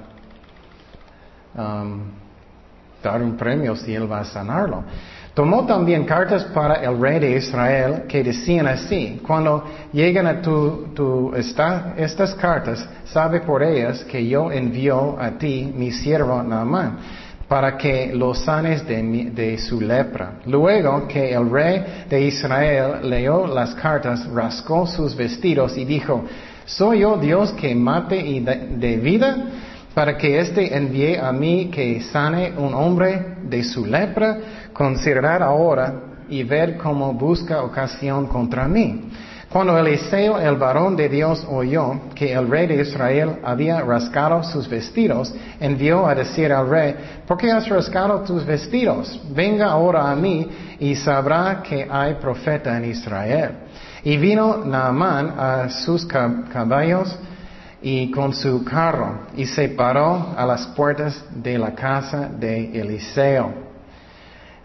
um, 1.55 2.01
dar 3.03 3.21
un 3.21 3.35
premio 3.35 3.75
si 3.75 3.93
él 3.93 4.09
va 4.09 4.19
a 4.19 4.25
sanarlo. 4.25 4.83
Tomó 5.37 5.67
también 5.67 6.03
cartas 6.03 6.45
para 6.45 6.83
el 6.83 6.99
rey 6.99 7.19
de 7.19 7.37
Israel 7.37 8.05
que 8.07 8.23
decían 8.23 8.65
así, 8.65 9.21
cuando 9.21 9.63
llegan 9.93 10.25
a 10.25 10.41
tu, 10.41 11.31
estas 11.35 12.33
cartas, 12.33 12.83
sabe 13.05 13.41
por 13.41 13.61
ellas 13.61 14.03
que 14.05 14.27
yo 14.27 14.51
envío 14.51 15.15
a 15.19 15.37
ti 15.37 15.71
mi 15.75 15.91
siervo 15.91 16.41
Naamán, 16.41 16.97
para 17.47 17.77
que 17.77 18.15
lo 18.15 18.33
sanes 18.33 18.87
de, 18.87 19.29
de 19.31 19.59
su 19.59 19.79
lepra. 19.79 20.39
Luego 20.47 21.07
que 21.07 21.31
el 21.31 21.51
rey 21.51 22.05
de 22.09 22.19
Israel 22.19 23.07
leyó 23.07 23.45
las 23.45 23.75
cartas, 23.75 24.25
rascó 24.33 24.87
sus 24.87 25.15
vestidos 25.15 25.77
y 25.77 25.85
dijo, 25.85 26.25
¿soy 26.65 27.01
yo 27.01 27.15
Dios 27.15 27.51
que 27.51 27.75
mate 27.75 28.17
y 28.17 28.39
de 28.39 28.97
vida? 28.97 29.37
Para 29.97 30.15
que 30.15 30.39
éste 30.39 30.77
envíe 30.77 31.17
a 31.17 31.31
mí 31.31 31.71
que 31.73 32.01
sane 32.01 32.53
un 32.55 32.71
hombre 32.75 33.37
de 33.41 33.63
su 33.63 33.83
lepra, 33.83 34.37
considerar 34.71 35.41
ahora 35.41 35.91
y 36.29 36.43
ver 36.43 36.77
cómo 36.77 37.15
busca 37.15 37.63
ocasión 37.63 38.27
contra 38.27 38.67
mí. 38.67 39.09
Cuando 39.49 39.75
Eliseo, 39.75 40.37
el 40.37 40.55
varón 40.55 40.95
de 40.95 41.09
Dios, 41.09 41.43
oyó 41.49 42.11
que 42.13 42.31
el 42.31 42.47
rey 42.47 42.67
de 42.67 42.79
Israel 42.83 43.39
había 43.43 43.81
rascado 43.81 44.43
sus 44.43 44.69
vestidos, 44.69 45.33
envió 45.59 46.05
a 46.05 46.13
decir 46.13 46.53
al 46.53 46.69
rey, 46.69 46.95
¿por 47.25 47.35
qué 47.39 47.51
has 47.51 47.67
rascado 47.67 48.19
tus 48.21 48.45
vestidos? 48.45 49.19
Venga 49.33 49.65
ahora 49.65 50.11
a 50.11 50.15
mí 50.15 50.47
y 50.79 50.93
sabrá 50.93 51.63
que 51.63 51.87
hay 51.89 52.13
profeta 52.21 52.77
en 52.77 52.85
Israel. 52.85 53.49
Y 54.03 54.15
vino 54.17 54.57
Naamán 54.63 55.33
a 55.35 55.69
sus 55.69 56.05
caballos 56.05 57.17
y 57.81 58.09
con 58.11 58.33
su 58.33 58.63
carro 58.63 59.27
y 59.35 59.45
se 59.45 59.69
paró 59.69 60.33
a 60.35 60.45
las 60.45 60.67
puertas 60.67 61.23
de 61.31 61.57
la 61.57 61.73
casa 61.75 62.29
de 62.29 62.79
Eliseo. 62.79 63.67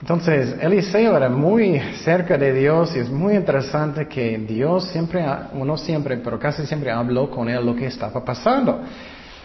Entonces, 0.00 0.56
Eliseo 0.60 1.16
era 1.16 1.28
muy 1.28 1.78
cerca 2.02 2.36
de 2.36 2.52
Dios 2.52 2.96
y 2.96 2.98
es 2.98 3.08
muy 3.08 3.34
interesante 3.34 4.08
que 4.08 4.36
Dios 4.38 4.88
siempre, 4.88 5.24
uno 5.52 5.76
siempre, 5.76 6.16
pero 6.16 6.40
casi 6.40 6.66
siempre 6.66 6.90
habló 6.90 7.30
con 7.30 7.48
él 7.48 7.64
lo 7.64 7.76
que 7.76 7.86
estaba 7.86 8.24
pasando. 8.24 8.80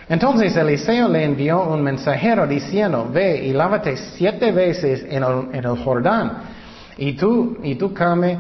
Entonces 0.10 0.56
Eliseo 0.56 1.10
le 1.10 1.26
envió 1.26 1.64
un 1.64 1.84
mensajero 1.84 2.48
diciendo, 2.48 3.08
ve 3.12 3.46
y 3.46 3.54
lávate 3.54 3.98
siete 3.98 4.52
veces 4.52 5.06
en 5.08 5.24
el, 5.24 5.78
Jordán 5.84 6.32
y 6.98 7.14
tú, 7.14 7.58
y 7.62 7.76
tu 7.76 7.94
carne 7.94 8.38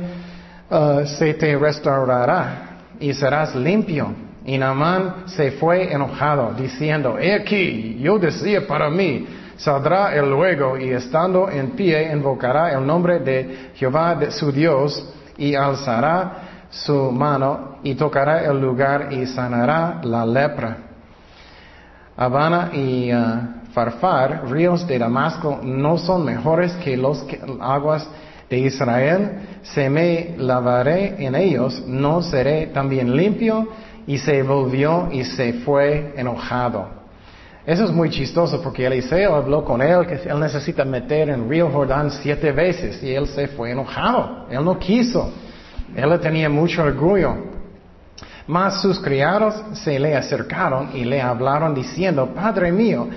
uh, 0.71 1.05
se 1.05 1.33
te 1.33 1.55
restaurará 1.57 2.79
y 2.99 3.13
serás 3.13 3.53
limpio. 3.53 4.26
Y 4.47 4.57
Naamán 4.57 5.23
se 5.25 5.51
fue 5.51 5.91
enojado, 5.91 6.53
diciendo, 6.53 7.19
he 7.19 7.33
aquí, 7.33 7.97
yo 7.99 8.17
decía 8.17 8.65
para 8.65 8.89
mí, 8.89 9.27
saldrá 9.57 10.15
él 10.15 10.29
luego 10.29 10.77
y 10.77 10.91
estando 10.91 11.49
en 11.49 11.71
pie 11.71 12.09
invocará 12.13 12.71
el 12.71 12.87
nombre 12.87 13.19
de 13.19 13.71
Jehová 13.75 14.15
de 14.15 14.31
su 14.31 14.49
Dios 14.49 15.05
y 15.37 15.53
alzará 15.53 16.67
su 16.69 17.11
mano 17.11 17.79
y 17.83 17.95
tocará 17.95 18.45
el 18.45 18.61
lugar 18.61 19.11
y 19.11 19.25
sanará 19.25 19.99
la 20.01 20.25
lepra. 20.25 20.77
Habana 22.15 22.69
y 22.71 23.11
uh, 23.11 23.73
Farfar, 23.73 24.49
ríos 24.49 24.87
de 24.87 24.97
Damasco, 24.97 25.59
no 25.61 25.97
son 25.97 26.23
mejores 26.23 26.71
que 26.75 26.95
las 26.95 27.25
aguas 27.59 28.09
de 28.49 28.59
Israel. 28.59 29.31
Se 29.61 29.89
me 29.89 30.35
lavaré 30.37 31.21
en 31.21 31.35
ellos, 31.35 31.83
no 31.85 32.21
seré 32.21 32.67
también 32.67 33.13
limpio 33.13 33.67
y 34.07 34.17
se 34.17 34.41
volvió 34.41 35.09
y 35.11 35.23
se 35.25 35.53
fue 35.53 36.13
enojado. 36.15 36.87
Eso 37.65 37.83
es 37.83 37.91
muy 37.91 38.09
chistoso 38.09 38.61
porque 38.61 38.85
Eliseo 38.85 39.35
habló 39.35 39.65
con 39.65 39.81
él 39.81 40.07
que 40.07 40.15
él 40.29 40.39
necesita 40.39 40.85
meter 40.85 41.29
en 41.29 41.49
Río 41.49 41.69
Jordán 41.69 42.09
siete 42.09 42.53
veces 42.53 43.03
y 43.03 43.13
él 43.13 43.27
se 43.27 43.49
fue 43.49 43.71
enojado. 43.71 44.45
Él 44.49 44.63
no 44.63 44.79
quiso. 44.79 45.29
Él 45.93 46.17
tenía 46.21 46.47
mucho 46.47 46.83
orgullo. 46.83 47.35
Mas 48.47 48.81
sus 48.81 48.97
criados 49.01 49.53
se 49.73 49.99
le 49.99 50.15
acercaron 50.15 50.91
y 50.93 51.03
le 51.03 51.21
hablaron 51.21 51.75
diciendo, 51.75 52.29
Padre 52.33 52.71
mío, 52.71 53.09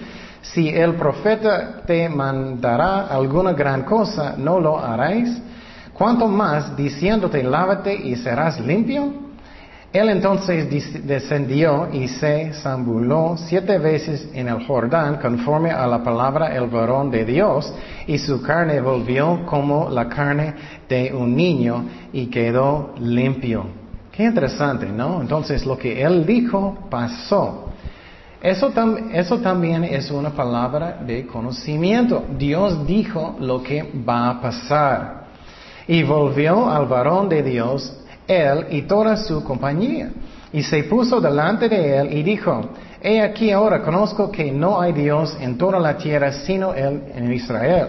si 0.43 0.69
el 0.69 0.95
profeta 0.95 1.83
te 1.87 2.09
mandará 2.09 3.07
alguna 3.07 3.53
gran 3.53 3.85
cosa, 3.85 4.35
¿no 4.37 4.59
lo 4.59 4.81
haréis? 4.81 5.41
¿Cuánto 5.95 6.27
más 6.27 6.77
diciéndote, 6.77 7.45
lávate 7.45 7.95
y 7.95 8.17
serás 8.17 8.59
limpio? 8.59 9.30
Él 9.93 10.09
entonces 10.09 10.69
descendió 11.05 11.89
y 11.93 12.07
se 12.07 12.53
zambuló 12.53 13.35
siete 13.37 13.77
veces 13.79 14.29
en 14.33 14.47
el 14.47 14.65
Jordán 14.65 15.17
conforme 15.17 15.73
a 15.73 15.85
la 15.89 16.05
palabra 16.05 16.55
el 16.55 16.69
varón 16.69 17.11
de 17.11 17.25
Dios 17.25 17.75
y 18.07 18.17
su 18.19 18.41
carne 18.41 18.81
volvió 18.81 19.45
como 19.47 19.91
la 19.91 20.09
carne 20.09 20.55
de 20.89 21.13
un 21.13 21.35
niño 21.35 21.87
y 22.13 22.27
quedó 22.27 22.95
limpio. 23.01 23.67
Qué 24.13 24.23
interesante, 24.23 24.87
¿no? 24.87 25.23
Entonces 25.23 25.67
lo 25.67 25.77
que 25.77 26.01
él 26.01 26.25
dijo 26.25 26.87
pasó. 26.89 27.71
Eso, 28.41 28.73
eso 29.13 29.39
también 29.41 29.83
es 29.83 30.09
una 30.13 30.31
palabra 30.31 30.99
de 31.05 31.27
conocimiento. 31.27 32.27
Dios 32.39 32.87
dijo 32.87 33.37
lo 33.41 33.61
que 33.61 33.91
va 34.09 34.31
a 34.31 34.41
pasar. 34.41 35.25
Y 35.89 36.05
volvió 36.05 36.71
al 36.71 36.87
varón 36.87 37.29
de 37.29 37.43
Dios 37.43 37.97
él 38.31 38.67
y 38.71 38.83
toda 38.83 39.17
su 39.17 39.43
compañía. 39.43 40.11
Y 40.53 40.63
se 40.63 40.85
puso 40.85 41.21
delante 41.21 41.69
de 41.69 41.97
él 41.99 42.13
y 42.13 42.23
dijo, 42.23 42.71
He 43.03 43.23
aquí 43.23 43.51
ahora 43.51 43.83
conozco 43.83 44.31
que 44.31 44.53
no 44.53 44.81
hay 44.81 44.93
Dios 44.93 45.37
en 45.41 45.57
toda 45.57 45.79
la 45.79 45.97
tierra 45.97 46.33
sino 46.33 46.75
Él 46.75 47.05
en 47.15 47.33
Israel. 47.33 47.89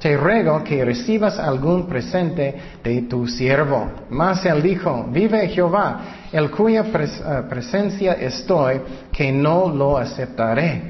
Te 0.00 0.16
ruego 0.16 0.62
que 0.62 0.84
recibas 0.84 1.38
algún 1.38 1.86
presente 1.86 2.54
de 2.82 3.02
tu 3.02 3.26
siervo. 3.26 3.88
Mas 4.10 4.44
él 4.46 4.62
dijo, 4.62 5.06
vive 5.10 5.48
Jehová, 5.48 6.00
el 6.32 6.50
cuya 6.50 6.82
eh, 6.82 7.42
presencia 7.48 8.12
estoy, 8.12 8.80
que 9.10 9.32
no 9.32 9.68
lo 9.68 9.98
aceptaré. 9.98 10.82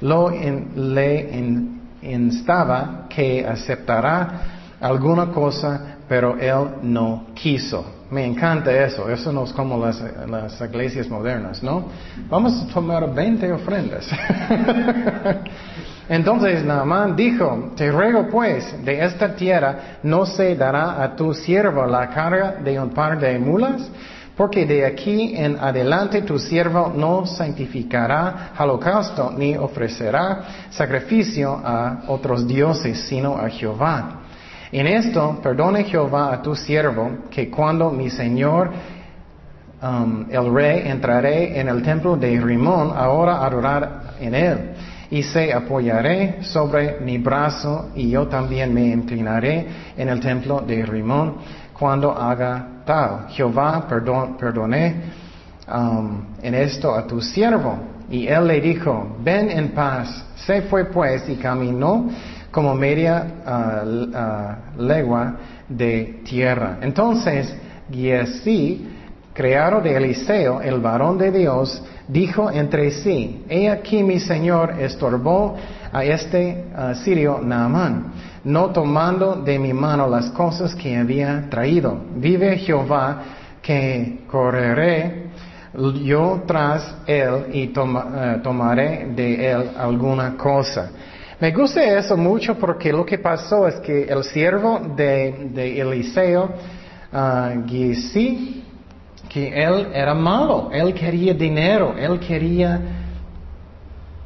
Lo 0.00 0.30
le 0.30 1.50
instaba 2.02 3.06
que 3.08 3.46
aceptará 3.46 4.40
alguna 4.80 5.26
cosa, 5.26 5.98
pero 6.08 6.36
él 6.38 6.68
no 6.82 7.26
quiso. 7.34 7.97
Me 8.10 8.24
encanta 8.24 8.72
eso, 8.72 9.10
eso 9.10 9.30
no 9.32 9.44
es 9.44 9.52
como 9.52 9.84
las, 9.84 10.02
las 10.26 10.58
iglesias 10.62 11.08
modernas, 11.08 11.62
¿no? 11.62 11.88
Vamos 12.30 12.62
a 12.62 12.72
tomar 12.72 13.12
20 13.12 13.52
ofrendas. 13.52 14.08
Entonces 16.08 16.64
Naamán 16.64 17.14
dijo, 17.14 17.72
te 17.76 17.92
ruego 17.92 18.26
pues, 18.28 18.82
de 18.82 19.04
esta 19.04 19.34
tierra 19.34 19.98
no 20.02 20.24
se 20.24 20.56
dará 20.56 21.02
a 21.02 21.14
tu 21.14 21.34
siervo 21.34 21.84
la 21.84 22.08
carga 22.08 22.56
de 22.64 22.80
un 22.80 22.90
par 22.90 23.20
de 23.20 23.38
mulas, 23.38 23.86
porque 24.34 24.64
de 24.64 24.86
aquí 24.86 25.34
en 25.36 25.58
adelante 25.58 26.22
tu 26.22 26.38
siervo 26.38 26.90
no 26.96 27.26
santificará 27.26 28.52
holocausto 28.58 29.34
ni 29.36 29.54
ofrecerá 29.54 30.68
sacrificio 30.70 31.60
a 31.62 32.04
otros 32.06 32.46
dioses, 32.46 33.00
sino 33.00 33.36
a 33.36 33.50
Jehová. 33.50 34.27
En 34.70 34.86
esto, 34.86 35.38
perdone 35.42 35.84
Jehová 35.84 36.32
a 36.32 36.42
tu 36.42 36.54
siervo, 36.54 37.10
que 37.30 37.50
cuando 37.50 37.90
mi 37.90 38.10
Señor 38.10 38.70
um, 39.82 40.26
el 40.30 40.52
rey 40.52 40.82
entraré 40.86 41.58
en 41.58 41.68
el 41.68 41.82
templo 41.82 42.16
de 42.16 42.38
Rimón, 42.38 42.92
ahora 42.94 43.44
adorar 43.44 44.14
en 44.20 44.34
él, 44.34 44.58
y 45.10 45.22
se 45.22 45.52
apoyaré 45.54 46.42
sobre 46.42 47.00
mi 47.00 47.16
brazo, 47.16 47.90
y 47.94 48.10
yo 48.10 48.26
también 48.28 48.74
me 48.74 48.88
inclinaré 48.88 49.66
en 49.96 50.08
el 50.08 50.20
templo 50.20 50.60
de 50.60 50.84
Rimón 50.84 51.36
cuando 51.72 52.12
haga 52.12 52.82
tal. 52.84 53.28
Jehová 53.30 53.86
perdone 53.88 54.96
um, 55.72 56.24
en 56.42 56.54
esto 56.54 56.94
a 56.94 57.06
tu 57.06 57.22
siervo. 57.22 57.78
Y 58.10 58.26
él 58.26 58.46
le 58.46 58.60
dijo, 58.60 59.16
ven 59.22 59.50
en 59.50 59.70
paz. 59.72 60.24
Se 60.34 60.62
fue 60.62 60.86
pues 60.86 61.28
y 61.28 61.36
caminó 61.36 62.08
como 62.50 62.74
media 62.74 63.26
ah, 63.44 63.84
ah, 64.14 64.56
legua 64.78 65.34
de 65.68 66.20
tierra. 66.24 66.78
Entonces, 66.80 67.54
Giesi, 67.90 68.88
creado 69.34 69.80
de 69.80 69.96
Eliseo, 69.96 70.60
el 70.60 70.80
varón 70.80 71.18
de 71.18 71.30
Dios, 71.30 71.82
dijo 72.06 72.50
entre 72.50 72.90
sí, 72.90 73.44
he 73.48 73.68
aquí 73.68 74.02
mi 74.02 74.18
señor 74.18 74.80
estorbó 74.80 75.56
a 75.92 76.04
este 76.04 76.64
ah, 76.74 76.94
sirio 76.94 77.40
Naamán, 77.42 78.12
no 78.44 78.70
tomando 78.70 79.36
de 79.36 79.58
mi 79.58 79.72
mano 79.72 80.08
las 80.08 80.30
cosas 80.30 80.74
que 80.74 80.96
había 80.96 81.48
traído. 81.50 81.98
Vive 82.16 82.56
Jehová 82.58 83.22
que 83.60 84.20
correré 84.26 85.28
yo 86.04 86.42
tras 86.46 86.96
él 87.06 87.46
y 87.52 87.66
tomaré 87.68 89.08
de 89.14 89.50
él 89.50 89.70
alguna 89.76 90.36
cosa. 90.36 90.90
Me 91.40 91.52
gusta 91.52 91.84
eso 91.84 92.16
mucho 92.16 92.56
porque 92.58 92.92
lo 92.92 93.06
que 93.06 93.16
pasó 93.18 93.68
es 93.68 93.76
que 93.76 94.04
el 94.04 94.24
siervo 94.24 94.80
de, 94.96 95.80
Eliseo, 95.80 96.50
uh, 97.12 97.64
que 99.28 99.64
él 99.64 99.88
era 99.94 100.14
malo, 100.14 100.68
él 100.72 100.92
quería 100.94 101.34
dinero, 101.34 101.94
él 101.96 102.18
quería 102.18 102.80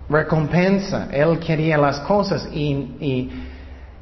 recompensa, 0.09 1.09
él 1.12 1.38
quería 1.38 1.77
las 1.77 2.01
cosas 2.01 2.48
y, 2.51 2.72
y 2.98 3.31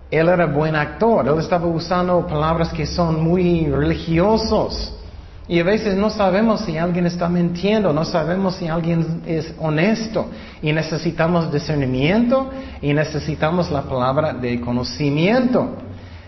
él 0.09 0.29
era 0.29 0.47
buen 0.47 0.77
actor, 0.77 1.27
él 1.27 1.39
estaba 1.41 1.67
usando 1.67 2.25
palabras 2.29 2.73
que 2.73 2.87
son 2.87 3.25
muy 3.25 3.67
religiosos. 3.67 5.00
Y 5.51 5.59
a 5.59 5.65
veces 5.65 5.97
no 5.97 6.11
sabemos 6.11 6.61
si 6.61 6.79
alguien 6.79 7.07
está 7.07 7.29
mintiendo, 7.29 7.93
no 7.93 8.05
sabemos 8.05 8.55
si 8.55 8.69
alguien 8.69 9.23
es 9.27 9.53
honesto. 9.59 10.29
Y 10.63 10.73
necesitamos 10.73 11.53
discernimiento 11.53 12.49
y 12.81 12.95
necesitamos 12.95 13.69
la 13.69 13.83
palabra 13.83 14.33
de 14.33 14.61
conocimiento. 14.61 15.71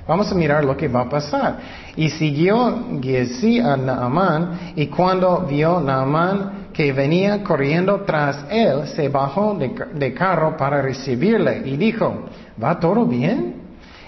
Vamos 0.08 0.32
a 0.32 0.34
mirar 0.34 0.64
lo 0.64 0.76
que 0.76 0.88
va 0.88 1.02
a 1.02 1.08
pasar. 1.08 1.56
Y 1.94 2.10
siguió 2.10 2.98
Giesi 3.00 3.60
a 3.60 3.76
Naamán 3.76 4.72
y 4.74 4.88
cuando 4.88 5.46
vio 5.48 5.80
Naamán 5.80 6.70
que 6.72 6.92
venía 6.92 7.44
corriendo 7.44 8.00
tras 8.00 8.46
él, 8.50 8.88
se 8.88 9.08
bajó 9.08 9.54
de, 9.54 9.72
de 9.94 10.12
carro 10.14 10.56
para 10.56 10.82
recibirle 10.82 11.62
y 11.64 11.76
dijo, 11.76 12.24
¿va 12.60 12.80
todo 12.80 13.06
bien? 13.06 13.54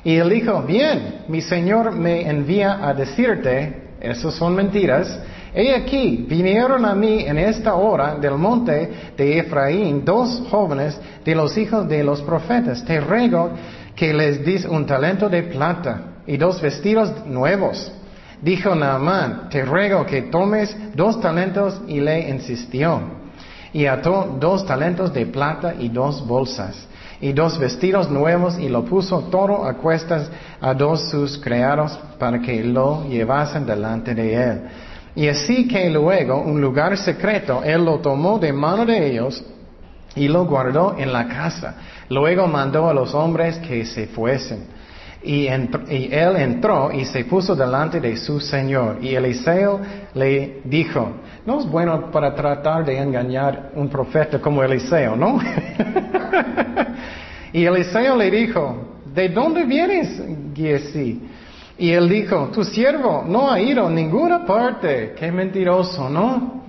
Y 0.03 0.17
él 0.17 0.29
dijo, 0.29 0.61
bien, 0.63 1.21
mi 1.29 1.41
Señor 1.41 1.93
me 1.93 2.29
envía 2.29 2.85
a 2.85 2.93
decirte 2.93 3.84
esas 4.05 4.35
son 4.35 4.55
mentiras. 4.55 5.19
He 5.55 5.75
aquí, 5.75 6.27
vinieron 6.29 6.85
a 6.85 6.95
mí 6.95 7.25
en 7.27 7.39
esta 7.39 7.75
hora 7.75 8.17
del 8.17 8.35
monte 8.35 9.13
de 9.17 9.39
Efraín 9.39 10.05
dos 10.05 10.43
jóvenes 10.51 10.99
de 11.25 11.35
los 11.35 11.57
hijos 11.57 11.89
de 11.89 12.03
los 12.03 12.23
profetas. 12.23 12.85
Te 12.85 13.01
ruego 13.01 13.51
que 13.95 14.13
les 14.13 14.45
dis 14.45 14.65
un 14.65 14.85
talento 14.85 15.29
de 15.29 15.45
plata 15.45 16.21
y 16.27 16.37
dos 16.37 16.61
vestidos 16.61 17.27
nuevos. 17.27 17.93
Dijo 18.43 18.75
Naamán, 18.75 19.49
te 19.49 19.65
ruego 19.65 20.05
que 20.05 20.23
tomes 20.23 20.77
dos 20.95 21.21
talentos 21.21 21.81
y 21.87 22.01
le 22.01 22.29
insistió. 22.29 23.01
Y 23.73 23.87
ató 23.87 24.37
dos 24.39 24.67
talentos 24.67 25.13
de 25.13 25.27
plata 25.27 25.75
y 25.79 25.89
dos 25.89 26.27
bolsas 26.27 26.89
y 27.21 27.33
dos 27.33 27.59
vestidos 27.59 28.11
nuevos 28.11 28.59
y 28.59 28.69
lo 28.69 28.85
puso 28.85 29.21
todo 29.31 29.65
a 29.65 29.75
cuestas 29.75 30.31
a 30.61 30.75
dos 30.75 31.11
sus 31.11 31.39
criados 31.39 31.99
para 32.19 32.41
que 32.41 32.63
lo 32.63 33.05
llevasen 33.09 33.67
delante 33.67 34.15
de 34.15 34.35
él. 34.35 34.61
Y 35.17 35.29
así 35.29 35.69
que 35.69 35.89
luego 35.91 36.41
un 36.41 36.61
lugar 36.61 36.97
secreto, 36.99 37.63
él 37.65 37.85
lo 37.85 37.99
tomó 38.01 38.39
de 38.39 38.53
mano 38.53 38.85
de 38.85 39.07
ellos 39.07 39.45
y 40.17 40.29
lo 40.29 40.45
guardó 40.45 40.97
en 40.99 41.13
la 41.13 41.29
casa. 41.29 41.75
Luego 42.09 42.47
mandó 42.47 42.89
a 42.89 42.95
los 42.95 43.15
hombres 43.15 43.59
que 43.59 43.85
se 43.85 44.07
fuesen. 44.09 44.74
Y, 45.25 45.47
él 45.47 46.37
entró 46.37 46.93
y 46.93 47.07
se 47.07 47.25
puso 47.25 47.57
delante 47.57 47.99
de 47.99 48.17
su 48.17 48.41
señor. 48.41 48.99
Y 49.01 49.15
Eliseo 49.15 49.81
le 50.13 50.61
dijo, 50.65 51.13
no 51.47 51.61
es 51.61 51.67
bueno 51.67 52.11
para 52.11 52.35
tratar 52.35 52.85
de 52.85 52.99
engañar 52.99 53.71
un 53.75 53.89
profeta 53.89 54.39
como 54.39 54.63
Eliseo, 54.63 55.17
¿no? 55.17 55.41
y 57.55 57.65
Eliseo 57.65 58.17
le 58.17 58.31
dijo, 58.31 59.01
¿de 59.15 59.31
dónde 59.31 59.65
vienes, 59.65 60.23
Giesi? 60.55 61.23
Y 61.79 61.91
él 61.91 62.09
dijo, 62.09 62.51
tu 62.53 62.63
siervo 62.63 63.25
no 63.27 63.51
ha 63.51 63.59
ido 63.59 63.87
a 63.87 63.91
ninguna 63.91 64.45
parte. 64.45 65.15
Qué 65.19 65.33
mentiroso, 65.33 66.11
¿no? 66.11 66.63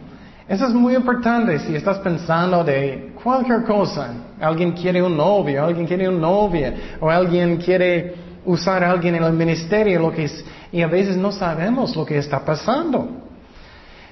Eso 0.48 0.68
es 0.68 0.74
muy 0.74 0.96
importante 0.96 1.60
si 1.60 1.76
estás 1.76 1.98
pensando 2.00 2.64
de 2.64 3.12
cualquier 3.22 3.64
cosa. 3.64 4.14
Alguien 4.40 4.72
quiere 4.72 5.02
un 5.02 5.18
novio, 5.18 5.66
alguien 5.66 5.86
quiere 5.86 6.08
una 6.08 6.20
novia, 6.20 6.74
o 7.00 7.10
alguien 7.10 7.58
quiere 7.58 8.25
usar 8.46 8.84
a 8.84 8.92
alguien 8.92 9.16
en 9.16 9.24
el 9.24 9.34
ministerio, 9.34 10.00
lo 10.00 10.12
que 10.12 10.26
es, 10.26 10.46
y 10.72 10.82
a 10.82 10.88
veces 10.88 11.18
no 11.18 11.32
sabemos 11.32 11.96
lo 11.96 12.06
que 12.06 12.18
está 12.18 12.44
pasando. 12.44 13.08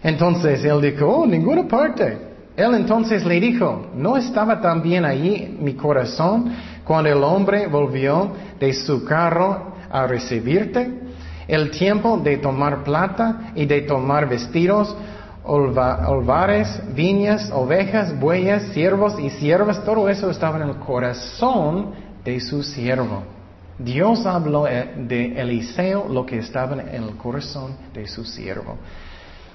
Entonces 0.02 0.64
él 0.64 0.82
dijo, 0.82 1.08
oh, 1.08 1.26
ninguna 1.26 1.68
parte. 1.68 2.18
Él 2.56 2.76
entonces 2.76 3.26
le 3.26 3.40
dijo, 3.40 3.88
¿no 3.96 4.18
estaba 4.18 4.62
también 4.62 5.06
allí 5.06 5.58
mi 5.60 5.74
corazón 5.74 6.54
cuando 6.84 7.10
el 7.10 7.24
hombre 7.24 7.68
volvió 7.68 8.32
de 8.60 8.74
su 8.74 9.04
carro 9.06 9.74
a 9.90 10.06
recibirte? 10.06 11.02
El 11.48 11.72
tiempo 11.72 12.18
de 12.18 12.38
tomar 12.38 12.84
plata 12.84 13.52
y 13.56 13.66
de 13.66 13.82
tomar 13.82 14.30
vestidos, 14.30 14.96
olvares, 15.44 16.82
viñas, 16.94 17.50
ovejas, 17.52 18.18
bueyes, 18.20 18.64
siervos 18.74 19.20
y 19.20 19.30
siervas, 19.30 19.84
todo 19.84 20.08
eso 20.08 20.30
estaba 20.30 20.58
en 20.62 20.70
el 20.70 20.76
corazón 20.78 21.92
de 22.24 22.40
su 22.40 22.64
siervo. 22.64 23.33
Dios 23.84 24.26
habló 24.26 24.68
eh, 24.68 24.94
de 24.96 25.40
Eliseo 25.40 26.08
lo 26.08 26.26
que 26.26 26.40
estaba 26.40 26.82
en 26.82 27.04
el 27.04 27.18
corazón 27.18 27.76
de 27.94 28.08
su 28.08 28.24
siervo. 28.24 28.78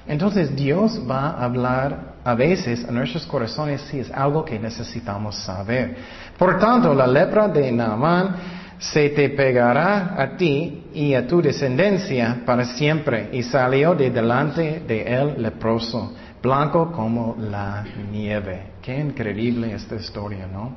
Entonces 0.07 0.55
Dios 0.57 1.01
va 1.09 1.31
a 1.31 1.45
hablar 1.45 2.15
a 2.25 2.35
veces 2.35 2.85
a 2.89 2.91
nuestros 2.91 3.27
corazones 3.27 3.83
si 3.83 4.01
es 4.01 4.11
algo 4.11 4.45
que 4.45 4.59
necesitamos 4.59 5.37
saber. 5.37 5.97
Por 6.39 6.59
tanto, 6.59 6.95
la 6.95 7.07
lepra 7.07 7.47
de 7.49 7.71
Naamán 7.71 8.37
se 8.79 9.11
te 9.11 9.29
pegará 9.31 10.15
a 10.17 10.37
ti 10.37 10.85
y 10.95 11.13
a 11.15 11.27
tu 11.27 11.43
descendencia 11.43 12.43
para 12.47 12.65
siempre. 12.65 13.29
Y 13.33 13.43
salió 13.43 13.95
de 13.95 14.11
delante 14.11 14.83
de 14.87 15.03
él 15.03 15.43
leproso, 15.43 16.15
blanco 16.43 16.91
como 16.93 17.37
la 17.39 17.85
nieve. 18.11 18.75
Qué 18.81 18.99
increíble 18.99 19.75
esta 19.75 19.97
historia, 19.97 20.47
¿no? 20.47 20.75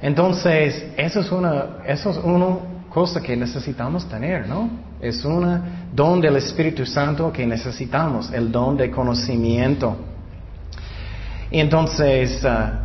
Entonces, 0.00 0.86
eso 0.96 1.20
es 1.20 1.32
una, 1.32 1.78
eso 1.86 2.10
es 2.10 2.18
una 2.18 2.56
cosa 2.90 3.20
que 3.20 3.36
necesitamos 3.36 4.08
tener, 4.08 4.48
¿no? 4.48 4.70
Es 5.00 5.24
un 5.24 5.60
don 5.92 6.20
del 6.20 6.36
Espíritu 6.36 6.86
Santo 6.86 7.32
que 7.32 7.46
necesitamos, 7.46 8.32
el 8.32 8.50
don 8.50 8.76
de 8.76 8.90
conocimiento. 8.90 9.96
Entonces, 11.50 12.44
ah, 12.44 12.80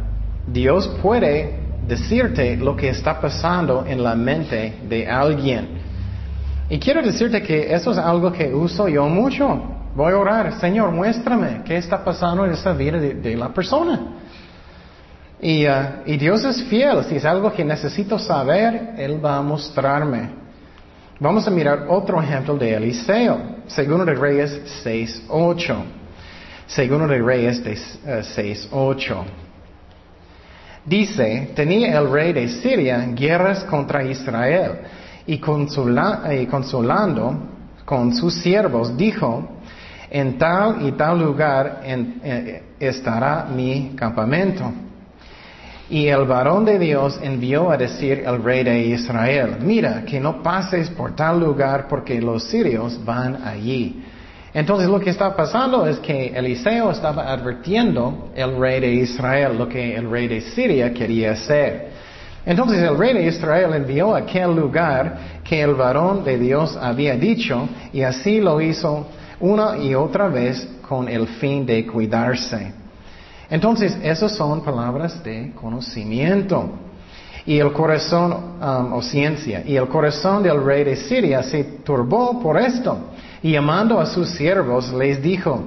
Dios 0.48 0.88
puede 1.02 1.60
decirte 1.88 2.58
lo 2.58 2.76
que 2.76 2.90
está 2.90 3.20
pasando 3.20 3.86
en 3.86 4.04
la 4.04 4.16
mente 4.16 4.80
de 4.88 5.08
alguien. 5.08 5.68
Y 6.70 6.80
quiero 6.80 7.02
decirte 7.02 7.42
que 7.42 7.74
eso 7.74 7.92
es 7.92 7.98
algo 7.98 8.32
que 8.32 8.54
uso 8.54 8.88
yo 8.88 9.08
mucho. 9.10 9.62
Voy 9.94 10.14
a 10.14 10.18
orar, 10.18 10.60
Señor, 10.60 10.92
muéstrame 10.92 11.64
qué 11.66 11.76
está 11.78 12.04
pasando 12.04 12.46
en 12.46 12.52
esta 12.52 12.72
vida 12.72 12.98
de, 12.98 13.36
la 13.36 13.50
persona. 13.50 14.21
Y, 15.42 15.66
uh, 15.66 16.04
y, 16.06 16.18
Dios 16.18 16.46
es 16.46 16.64
fiel. 16.66 17.04
Si 17.06 17.16
es 17.16 17.26
algo 17.26 17.52
que 17.52 17.66
necesito 17.66 18.20
saber, 18.20 18.94
Él 18.98 19.24
va 19.24 19.38
a 19.38 19.42
mostrarme. 19.42 20.30
Vamos 21.20 21.48
a 21.48 21.52
mirar 21.52 21.88
otro 21.90 22.22
ejemplo 22.22 22.56
de 22.58 22.76
Eliseo. 22.76 23.40
Segundo 23.68 24.06
de 24.06 24.14
Reyes 24.14 24.84
6.8. 24.84 25.76
Segundo 26.68 27.08
de 27.08 27.22
Reyes 27.22 27.64
6.8. 27.64 29.20
Uh, 29.20 29.24
Dice, 30.86 31.52
tenía 31.56 32.00
el 32.00 32.10
rey 32.10 32.34
de 32.34 32.48
Siria 32.48 33.06
guerras 33.14 33.64
contra 33.66 34.04
Israel 34.04 34.80
y, 35.28 35.38
consolando 35.38 37.50
con 37.86 38.16
sus 38.16 38.34
siervos 38.42 38.98
dijo, 38.98 39.48
en 40.10 40.40
tal 40.40 40.88
y 40.88 40.94
tal 40.94 41.20
lugar 41.20 41.82
eh, 41.84 42.64
estará 42.80 43.46
mi 43.46 43.92
campamento. 43.96 44.74
Y 45.92 46.08
el 46.08 46.24
varón 46.24 46.64
de 46.64 46.80
Dios 46.80 47.20
envió 47.22 47.70
a 47.70 47.76
decir 47.76 48.24
al 48.26 48.42
rey 48.42 48.64
de 48.64 48.80
Israel, 48.80 49.58
mira, 49.60 50.06
que 50.06 50.22
no 50.22 50.42
pases 50.42 50.90
por 50.90 51.18
tal 51.18 51.42
lugar 51.42 51.90
porque 51.90 52.22
los 52.22 52.46
sirios 52.46 53.04
van 53.04 53.44
allí. 53.44 54.02
Entonces 54.54 54.88
lo 54.88 55.02
que 55.02 55.10
está 55.10 55.36
pasando 55.36 55.86
es 55.86 56.00
que 56.00 56.28
Eliseo 56.28 56.92
estaba 56.92 57.30
advirtiendo 57.30 58.30
al 58.42 58.58
rey 58.58 58.80
de 58.80 58.94
Israel 58.94 59.58
lo 59.58 59.68
que 59.68 59.94
el 59.94 60.10
rey 60.10 60.30
de 60.30 60.40
Siria 60.40 60.94
quería 60.94 61.34
hacer. 61.34 61.90
Entonces 62.46 62.82
el 62.82 62.98
rey 62.98 63.14
de 63.14 63.26
Israel 63.26 63.74
envió 63.74 64.16
a 64.16 64.20
aquel 64.20 64.56
lugar 64.56 65.42
que 65.44 65.62
el 65.62 65.76
varón 65.76 66.24
de 66.24 66.40
Dios 66.40 66.78
había 66.82 67.18
dicho 67.18 67.68
y 67.92 68.04
así 68.04 68.40
lo 68.40 68.62
hizo 68.62 69.08
una 69.42 69.78
y 69.78 69.94
otra 69.94 70.30
vez 70.30 70.66
con 70.88 71.10
el 71.10 71.28
fin 71.28 71.66
de 71.66 71.86
cuidarse. 71.86 72.81
Entonces 73.52 73.98
esas 74.02 74.32
son 74.32 74.64
palabras 74.64 75.22
de 75.24 75.52
conocimiento. 75.54 76.70
Y 77.46 77.60
el 77.60 77.74
corazón, 77.74 78.32
um, 78.32 78.94
o 78.94 79.02
ciencia, 79.02 79.64
y 79.66 79.76
el 79.76 79.88
corazón 79.88 80.42
del 80.44 80.64
rey 80.64 80.84
de 80.84 80.96
Siria 80.96 81.44
se 81.44 81.64
turbó 81.84 82.40
por 82.42 82.58
esto. 82.58 82.98
Y 83.44 83.52
llamando 83.52 84.00
a 84.00 84.06
sus 84.06 84.30
siervos 84.30 84.94
les 84.94 85.22
dijo, 85.22 85.66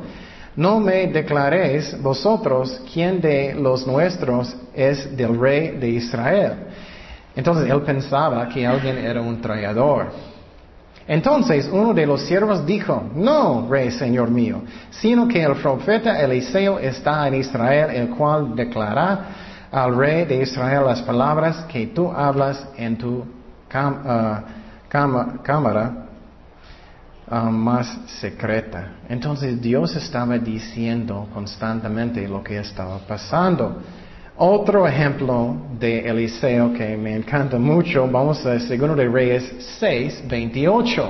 no 0.56 0.78
me 0.80 1.08
declaréis 1.08 2.00
vosotros 2.00 2.80
quién 2.92 3.20
de 3.20 3.54
los 3.54 3.86
nuestros 3.86 4.56
es 4.72 5.16
del 5.16 5.38
rey 5.38 5.76
de 5.78 5.88
Israel. 5.90 6.52
Entonces 7.36 7.68
él 7.68 7.82
pensaba 7.82 8.48
que 8.48 8.64
alguien 8.64 8.96
era 8.96 9.20
un 9.20 9.40
traidor. 9.40 10.33
Entonces 11.06 11.68
uno 11.70 11.92
de 11.92 12.06
los 12.06 12.22
siervos 12.22 12.64
dijo, 12.64 13.02
no, 13.14 13.66
rey 13.68 13.90
señor 13.90 14.30
mío, 14.30 14.62
sino 14.90 15.28
que 15.28 15.42
el 15.42 15.54
profeta 15.56 16.20
Eliseo 16.20 16.78
está 16.78 17.28
en 17.28 17.34
Israel, 17.34 17.90
el 17.90 18.08
cual 18.10 18.56
declara 18.56 19.26
al 19.70 19.96
rey 19.96 20.24
de 20.24 20.42
Israel 20.42 20.84
las 20.86 21.02
palabras 21.02 21.64
que 21.64 21.88
tú 21.88 22.10
hablas 22.10 22.66
en 22.76 22.96
tu 22.96 23.18
uh, 23.18 23.26
cámara 25.42 26.04
Ah, 27.26 27.50
más 27.50 28.00
secreta. 28.20 28.96
Entonces 29.08 29.58
Dios 29.60 29.96
estaba 29.96 30.36
diciendo 30.36 31.26
constantemente 31.32 32.28
lo 32.28 32.44
que 32.44 32.58
estaba 32.58 32.98
pasando. 32.98 33.80
Otro 34.36 34.86
ejemplo 34.86 35.56
de 35.78 36.00
Eliseo 36.00 36.72
que 36.72 36.96
me 36.96 37.14
encanta 37.14 37.58
mucho, 37.58 38.08
vamos 38.10 38.44
a 38.44 38.54
2 38.54 38.68
de 38.68 39.08
Reyes 39.08 39.54
6, 39.78 40.24
28. 40.26 41.08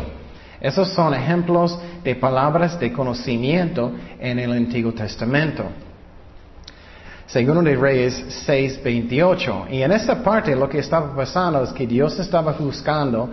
Esos 0.61 0.89
son 0.91 1.15
ejemplos 1.15 1.79
de 2.03 2.15
palabras 2.15 2.79
de 2.79 2.93
conocimiento 2.93 3.93
en 4.21 4.39
el 4.39 4.53
Antiguo 4.53 4.93
Testamento. 4.93 5.65
Segundo 7.27 7.63
de 7.63 7.77
Reyes 7.77 8.25
6, 8.45 8.83
28. 8.83 9.67
Y 9.71 9.83
en 9.83 9.93
esta 9.93 10.23
parte 10.23 10.55
lo 10.55 10.69
que 10.69 10.81
estaba 10.81 11.15
pasando 11.17 11.63
es 11.63 11.73
que 11.73 11.87
Dios 11.87 12.19
estaba 12.19 12.53
buscando 12.53 13.31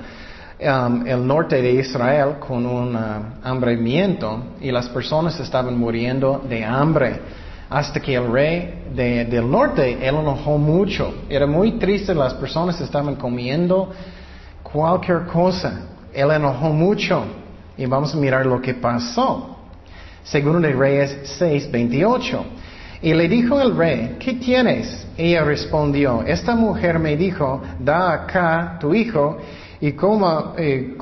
Um, 0.64 1.08
el 1.08 1.26
norte 1.26 1.60
de 1.60 1.72
Israel 1.72 2.36
con 2.40 2.68
un 2.68 2.96
uh, 2.96 3.00
hambremiento 3.42 4.44
y 4.62 4.70
las 4.72 4.88
personas 4.90 5.40
estaban 5.40 5.76
muriendo 5.76 6.40
de 6.48 6.64
hambre. 6.64 7.20
Hasta 7.72 8.02
que 8.02 8.14
el 8.16 8.30
rey 8.30 8.84
del 8.94 9.50
norte, 9.50 9.94
él 9.94 10.16
enojó 10.16 10.58
mucho. 10.58 11.24
Era 11.30 11.48
muy 11.48 11.80
triste, 11.80 12.14
las 12.14 12.34
personas 12.34 12.82
estaban 12.82 13.16
comiendo 13.16 13.92
cualquier 14.62 15.26
cosa. 15.28 15.88
Él 16.14 16.32
enojó 16.32 16.74
mucho. 16.74 17.24
Y 17.78 17.86
vamos 17.86 18.14
a 18.14 18.18
mirar 18.18 18.46
lo 18.46 18.62
que 18.62 18.74
pasó. 18.74 19.56
Segundo 20.22 20.60
de 20.60 20.74
Reyes 20.74 21.18
6, 21.40 21.72
28. 21.72 22.46
Y 23.04 23.14
le 23.14 23.30
dijo 23.30 23.62
el 23.62 23.74
rey, 23.78 24.18
¿qué 24.20 24.34
tienes? 24.34 25.08
Ella 25.18 25.46
respondió, 25.46 26.24
esta 26.28 26.56
mujer 26.56 27.00
me 27.00 27.16
dijo, 27.16 27.62
da 27.80 28.12
acá 28.12 28.78
tu 28.82 28.94
hijo 28.94 29.38
y 29.80 29.94
coma, 29.94 30.54
eh, 30.58 30.96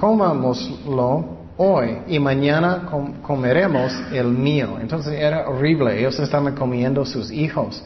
hoy 1.62 1.98
y 2.08 2.20
mañana 2.20 2.90
comeremos 3.22 3.92
el 4.14 4.28
mío. 4.28 4.78
Entonces 4.82 5.14
era 5.14 5.50
horrible, 5.50 6.00
ellos 6.00 6.18
estaban 6.18 6.56
comiendo 6.56 7.06
sus 7.06 7.30
hijos. 7.30 7.84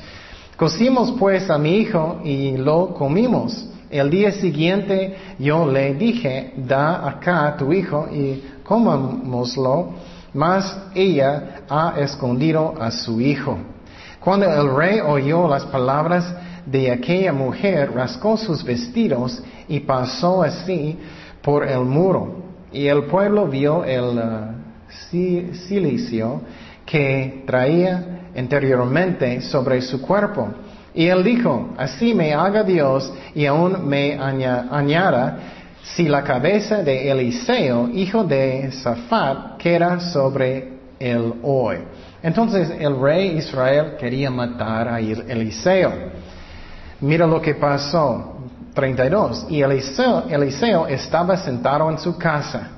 Cocimos 0.55 1.11
pues 1.17 1.49
a 1.49 1.57
mi 1.57 1.77
hijo 1.77 2.21
y 2.23 2.55
lo 2.55 2.93
comimos. 2.93 3.67
El 3.89 4.11
día 4.11 4.31
siguiente 4.31 5.17
yo 5.39 5.65
le 5.65 5.95
dije, 5.95 6.53
da 6.55 7.07
acá 7.09 7.55
tu 7.57 7.73
hijo 7.73 8.07
y 8.11 8.43
comámoslo, 8.63 9.93
mas 10.35 10.77
ella 10.93 11.63
ha 11.67 11.95
escondido 11.99 12.75
a 12.79 12.91
su 12.91 13.19
hijo. 13.21 13.57
Cuando 14.19 14.45
el 14.53 14.75
rey 14.75 14.99
oyó 14.99 15.47
las 15.47 15.65
palabras 15.65 16.31
de 16.67 16.91
aquella 16.91 17.33
mujer, 17.33 17.91
rascó 17.91 18.37
sus 18.37 18.63
vestidos 18.63 19.41
y 19.67 19.79
pasó 19.79 20.43
así 20.43 20.95
por 21.41 21.67
el 21.67 21.79
muro. 21.79 22.42
Y 22.73 22.87
el 22.87 23.03
pueblo 23.03 23.47
vio 23.47 23.85
el 23.85 24.17
uh, 24.17 25.55
silicio 25.67 26.41
que 26.85 27.43
traía 27.45 28.21
anteriormente 28.35 29.41
sobre 29.41 29.81
su 29.81 30.01
cuerpo. 30.01 30.49
Y 30.93 31.07
él 31.07 31.23
dijo, 31.23 31.69
así 31.77 32.13
me 32.13 32.33
haga 32.33 32.63
Dios 32.63 33.11
y 33.33 33.45
aún 33.45 33.87
me 33.87 34.17
añada 34.19 35.39
si 35.83 36.07
la 36.07 36.23
cabeza 36.23 36.81
de 36.81 37.11
Eliseo, 37.11 37.89
hijo 37.89 38.23
de 38.23 38.71
Safat, 38.71 39.57
queda 39.57 39.99
sobre 39.99 40.73
él 40.99 41.33
hoy. 41.43 41.77
Entonces 42.21 42.71
el 42.79 42.99
rey 42.99 43.37
Israel 43.37 43.95
quería 43.99 44.31
matar 44.31 44.87
a 44.87 44.99
Eliseo. 44.99 45.91
Mira 47.01 47.27
lo 47.27 47.41
que 47.41 47.55
pasó. 47.55 48.32
32. 48.73 49.47
Y 49.49 49.61
Eliseo, 49.61 50.23
Eliseo 50.29 50.87
estaba 50.87 51.37
sentado 51.37 51.89
en 51.89 51.97
su 51.97 52.17
casa 52.17 52.71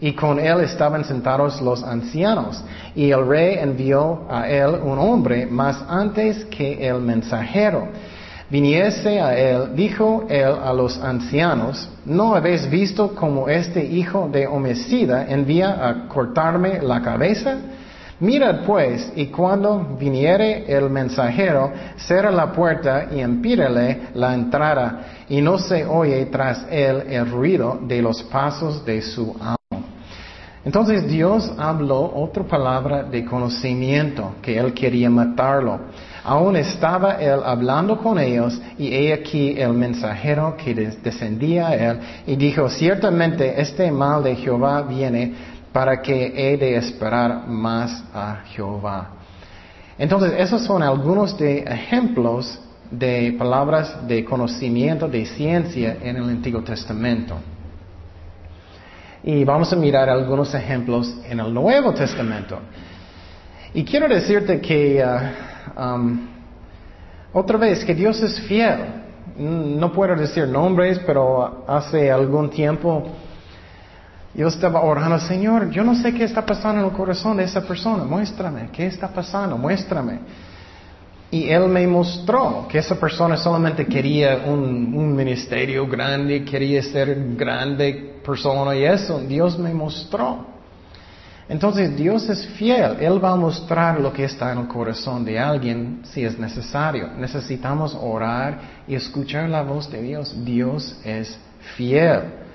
y 0.00 0.12
con 0.12 0.38
él 0.38 0.60
estaban 0.60 1.04
sentados 1.04 1.60
los 1.60 1.82
ancianos. 1.82 2.62
Y 2.94 3.10
el 3.10 3.26
rey 3.26 3.56
envió 3.58 4.26
a 4.30 4.48
él 4.48 4.74
un 4.82 4.98
hombre 4.98 5.46
más 5.46 5.82
antes 5.88 6.44
que 6.46 6.86
el 6.86 7.00
mensajero. 7.00 7.88
Viniese 8.48 9.20
a 9.20 9.36
él, 9.36 9.74
dijo 9.74 10.24
él 10.28 10.54
a 10.62 10.72
los 10.72 10.98
ancianos, 11.02 11.88
¿no 12.04 12.34
habéis 12.36 12.70
visto 12.70 13.12
como 13.12 13.48
este 13.48 13.84
hijo 13.84 14.28
de 14.30 14.46
homicida 14.46 15.26
envía 15.28 15.88
a 15.88 16.06
cortarme 16.06 16.80
la 16.80 17.02
cabeza? 17.02 17.56
Mirad 18.18 18.64
pues, 18.64 19.12
y 19.14 19.26
cuando 19.26 19.96
viniere 19.98 20.64
el 20.74 20.88
mensajero, 20.88 21.70
cierra 21.96 22.30
la 22.30 22.50
puerta 22.50 23.08
y 23.14 23.20
empírele 23.20 24.08
la 24.14 24.32
entrada, 24.32 25.00
y 25.28 25.42
no 25.42 25.58
se 25.58 25.84
oye 25.84 26.24
tras 26.26 26.66
él 26.70 27.04
el 27.10 27.30
ruido 27.30 27.78
de 27.82 28.00
los 28.00 28.22
pasos 28.22 28.82
de 28.86 29.02
su 29.02 29.36
amo. 29.38 29.56
Entonces 30.64 31.06
Dios 31.06 31.52
habló 31.58 32.10
otra 32.16 32.42
palabra 32.42 33.02
de 33.02 33.24
conocimiento, 33.24 34.36
que 34.40 34.58
él 34.58 34.72
quería 34.72 35.10
matarlo. 35.10 35.78
Aún 36.24 36.56
estaba 36.56 37.20
él 37.20 37.40
hablando 37.44 37.98
con 37.98 38.18
ellos, 38.18 38.60
y 38.78 38.94
he 38.94 39.12
aquí 39.12 39.54
el 39.58 39.74
mensajero 39.74 40.56
que 40.56 40.74
descendía 40.74 41.68
a 41.68 41.74
él, 41.74 42.00
y 42.26 42.34
dijo, 42.34 42.68
ciertamente 42.70 43.60
este 43.60 43.92
mal 43.92 44.24
de 44.24 44.34
Jehová 44.36 44.82
viene 44.82 45.34
para 45.76 46.00
que 46.00 46.32
he 46.34 46.56
de 46.56 46.74
esperar 46.74 47.46
más 47.46 48.02
a 48.14 48.36
Jehová. 48.46 49.10
Entonces, 49.98 50.32
esos 50.38 50.62
son 50.62 50.82
algunos 50.82 51.36
de 51.36 51.58
ejemplos 51.58 52.58
de 52.90 53.36
palabras 53.38 54.08
de 54.08 54.24
conocimiento, 54.24 55.06
de 55.06 55.26
ciencia 55.26 55.98
en 56.02 56.16
el 56.16 56.30
Antiguo 56.30 56.62
Testamento. 56.62 57.36
Y 59.22 59.44
vamos 59.44 59.70
a 59.70 59.76
mirar 59.76 60.08
algunos 60.08 60.54
ejemplos 60.54 61.14
en 61.28 61.40
el 61.40 61.52
Nuevo 61.52 61.92
Testamento. 61.92 62.58
Y 63.74 63.84
quiero 63.84 64.08
decirte 64.08 64.62
que, 64.62 65.04
uh, 65.04 65.78
um, 65.78 66.26
otra 67.34 67.58
vez, 67.58 67.84
que 67.84 67.94
Dios 67.94 68.22
es 68.22 68.40
fiel. 68.48 68.78
No 69.36 69.92
puedo 69.92 70.16
decir 70.16 70.48
nombres, 70.48 70.98
pero 71.00 71.66
hace 71.68 72.10
algún 72.10 72.48
tiempo 72.48 73.06
yo 74.36 74.48
estaba 74.48 74.82
orando, 74.82 75.18
Señor, 75.18 75.70
yo 75.70 75.82
no 75.82 75.94
sé 75.94 76.12
qué 76.12 76.24
está 76.24 76.44
pasando 76.44 76.82
en 76.82 76.86
el 76.86 76.92
corazón 76.92 77.38
de 77.38 77.44
esa 77.44 77.62
persona, 77.62 78.04
muéstrame, 78.04 78.68
¿qué 78.70 78.86
está 78.86 79.08
pasando? 79.08 79.56
Muéstrame. 79.56 80.18
Y 81.30 81.48
Él 81.48 81.68
me 81.68 81.86
mostró 81.86 82.68
que 82.68 82.78
esa 82.78 83.00
persona 83.00 83.36
solamente 83.36 83.86
quería 83.86 84.42
un, 84.46 85.16
ministerio 85.16 85.86
grande, 85.86 86.44
quería 86.44 86.82
ser 86.82 87.34
grande 87.34 88.20
persona 88.24 88.76
y 88.76 88.84
eso, 88.84 89.20
Dios 89.20 89.58
me 89.58 89.72
mostró. 89.72 90.54
Entonces 91.48 91.96
Dios 91.96 92.28
es 92.28 92.46
fiel, 92.58 92.96
Él 93.00 93.24
va 93.24 93.32
a 93.32 93.36
mostrar 93.36 94.00
lo 94.00 94.12
que 94.12 94.24
está 94.24 94.52
en 94.52 94.58
el 94.58 94.68
corazón 94.68 95.24
de 95.24 95.38
alguien 95.38 96.00
si 96.04 96.24
es 96.24 96.38
necesario. 96.38 97.08
Necesitamos 97.16 97.96
orar 97.98 98.60
y 98.86 98.94
escuchar 98.94 99.48
la 99.48 99.62
voz 99.62 99.90
de 99.90 100.02
Dios. 100.02 100.34
Dios 100.44 101.00
es 101.04 101.38
fiel. 101.76 102.45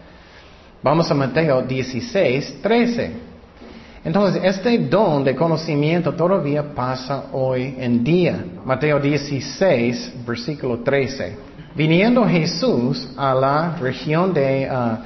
Vamos 0.84 1.12
a 1.12 1.14
Mateo 1.14 1.62
16, 1.62 2.58
13. 2.60 3.12
Entonces, 4.04 4.42
este 4.44 4.80
don 4.80 5.24
de 5.24 5.36
conocimiento 5.36 6.12
todavía 6.16 6.74
pasa 6.74 7.26
hoy 7.34 7.76
en 7.78 8.04
día. 8.04 8.44
Mateo 8.66 9.00
16, 9.00 10.26
versículo 10.26 10.80
13. 10.80 11.38
Viniendo 11.76 12.26
Jesús 12.26 13.10
a 13.16 13.32
la 13.36 13.76
región 13.80 14.34
de 14.34 14.68
uh, 14.72 14.98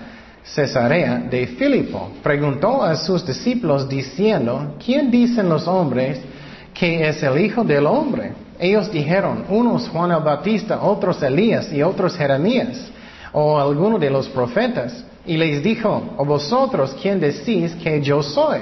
Cesarea 0.45 1.17
de 1.17 1.45
Filipo, 1.45 2.09
preguntó 2.23 2.81
a 2.81 2.95
sus 2.95 3.25
discípulos 3.25 3.89
diciendo, 3.89 4.75
¿quién 4.83 5.11
dicen 5.11 5.49
los 5.49 5.67
hombres 5.67 6.21
que 6.73 7.05
es 7.05 7.21
el 7.21 7.37
Hijo 7.37 7.65
del 7.65 7.85
Hombre? 7.85 8.31
Ellos 8.57 8.89
dijeron, 8.89 9.43
unos 9.49 9.89
Juan 9.89 10.11
el 10.11 10.23
Bautista, 10.23 10.81
otros 10.81 11.21
Elías 11.21 11.69
y 11.73 11.83
otros 11.83 12.15
Jeremías, 12.15 12.89
o 13.33 13.59
alguno 13.59 13.99
de 13.99 14.09
los 14.09 14.29
profetas. 14.29 15.03
Y 15.27 15.37
les 15.37 15.63
dijo, 15.63 16.13
¿o 16.17 16.25
vosotros 16.25 16.95
quién 17.01 17.19
decís 17.19 17.73
que 17.75 18.01
yo 18.01 18.21
soy? 18.21 18.59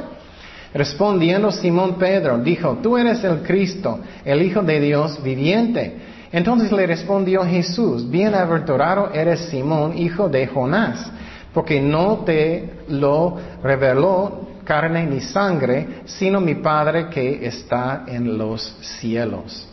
Respondiendo 0.73 1.51
Simón 1.51 1.95
Pedro, 1.95 2.39
dijo, 2.39 2.79
tú 2.81 2.97
eres 2.97 3.23
el 3.23 3.43
Cristo, 3.43 3.99
el 4.25 4.41
Hijo 4.41 4.61
de 4.61 4.79
Dios 4.79 5.21
viviente. 5.21 5.97
Entonces 6.31 6.71
le 6.71 6.87
respondió 6.87 7.43
Jesús, 7.43 8.09
bienaventurado 8.09 9.11
eres 9.13 9.41
Simón, 9.41 9.95
hijo 9.95 10.27
de 10.29 10.47
Jonás, 10.47 11.11
porque 11.53 11.79
no 11.79 12.23
te 12.25 12.73
lo 12.87 13.37
reveló 13.61 14.47
carne 14.63 15.05
ni 15.05 15.19
sangre, 15.19 16.01
sino 16.05 16.41
mi 16.41 16.55
Padre 16.55 17.07
que 17.09 17.45
está 17.45 18.05
en 18.07 18.35
los 18.35 18.63
cielos. 18.99 19.67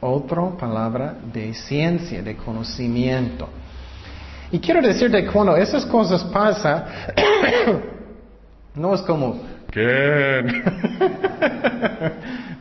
Otra 0.00 0.48
palabra 0.56 1.14
de 1.30 1.52
ciencia, 1.52 2.22
de 2.22 2.36
conocimiento. 2.36 3.48
Y 4.50 4.58
quiero 4.60 4.80
decirte, 4.80 5.26
cuando 5.26 5.56
esas 5.56 5.84
cosas 5.84 6.24
pasan, 6.24 6.84
no 8.74 8.94
es 8.94 9.02
como, 9.02 9.40
¿quién? 9.70 10.46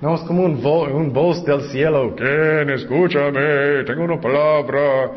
no 0.02 0.16
es 0.16 0.22
como 0.22 0.44
un, 0.44 1.14
voz 1.14 1.46
del 1.46 1.62
cielo, 1.70 2.14
¿quién? 2.16 2.70
Escúchame, 2.72 3.86
tengo 3.86 4.04
una 4.04 4.20
palabra. 4.20 5.12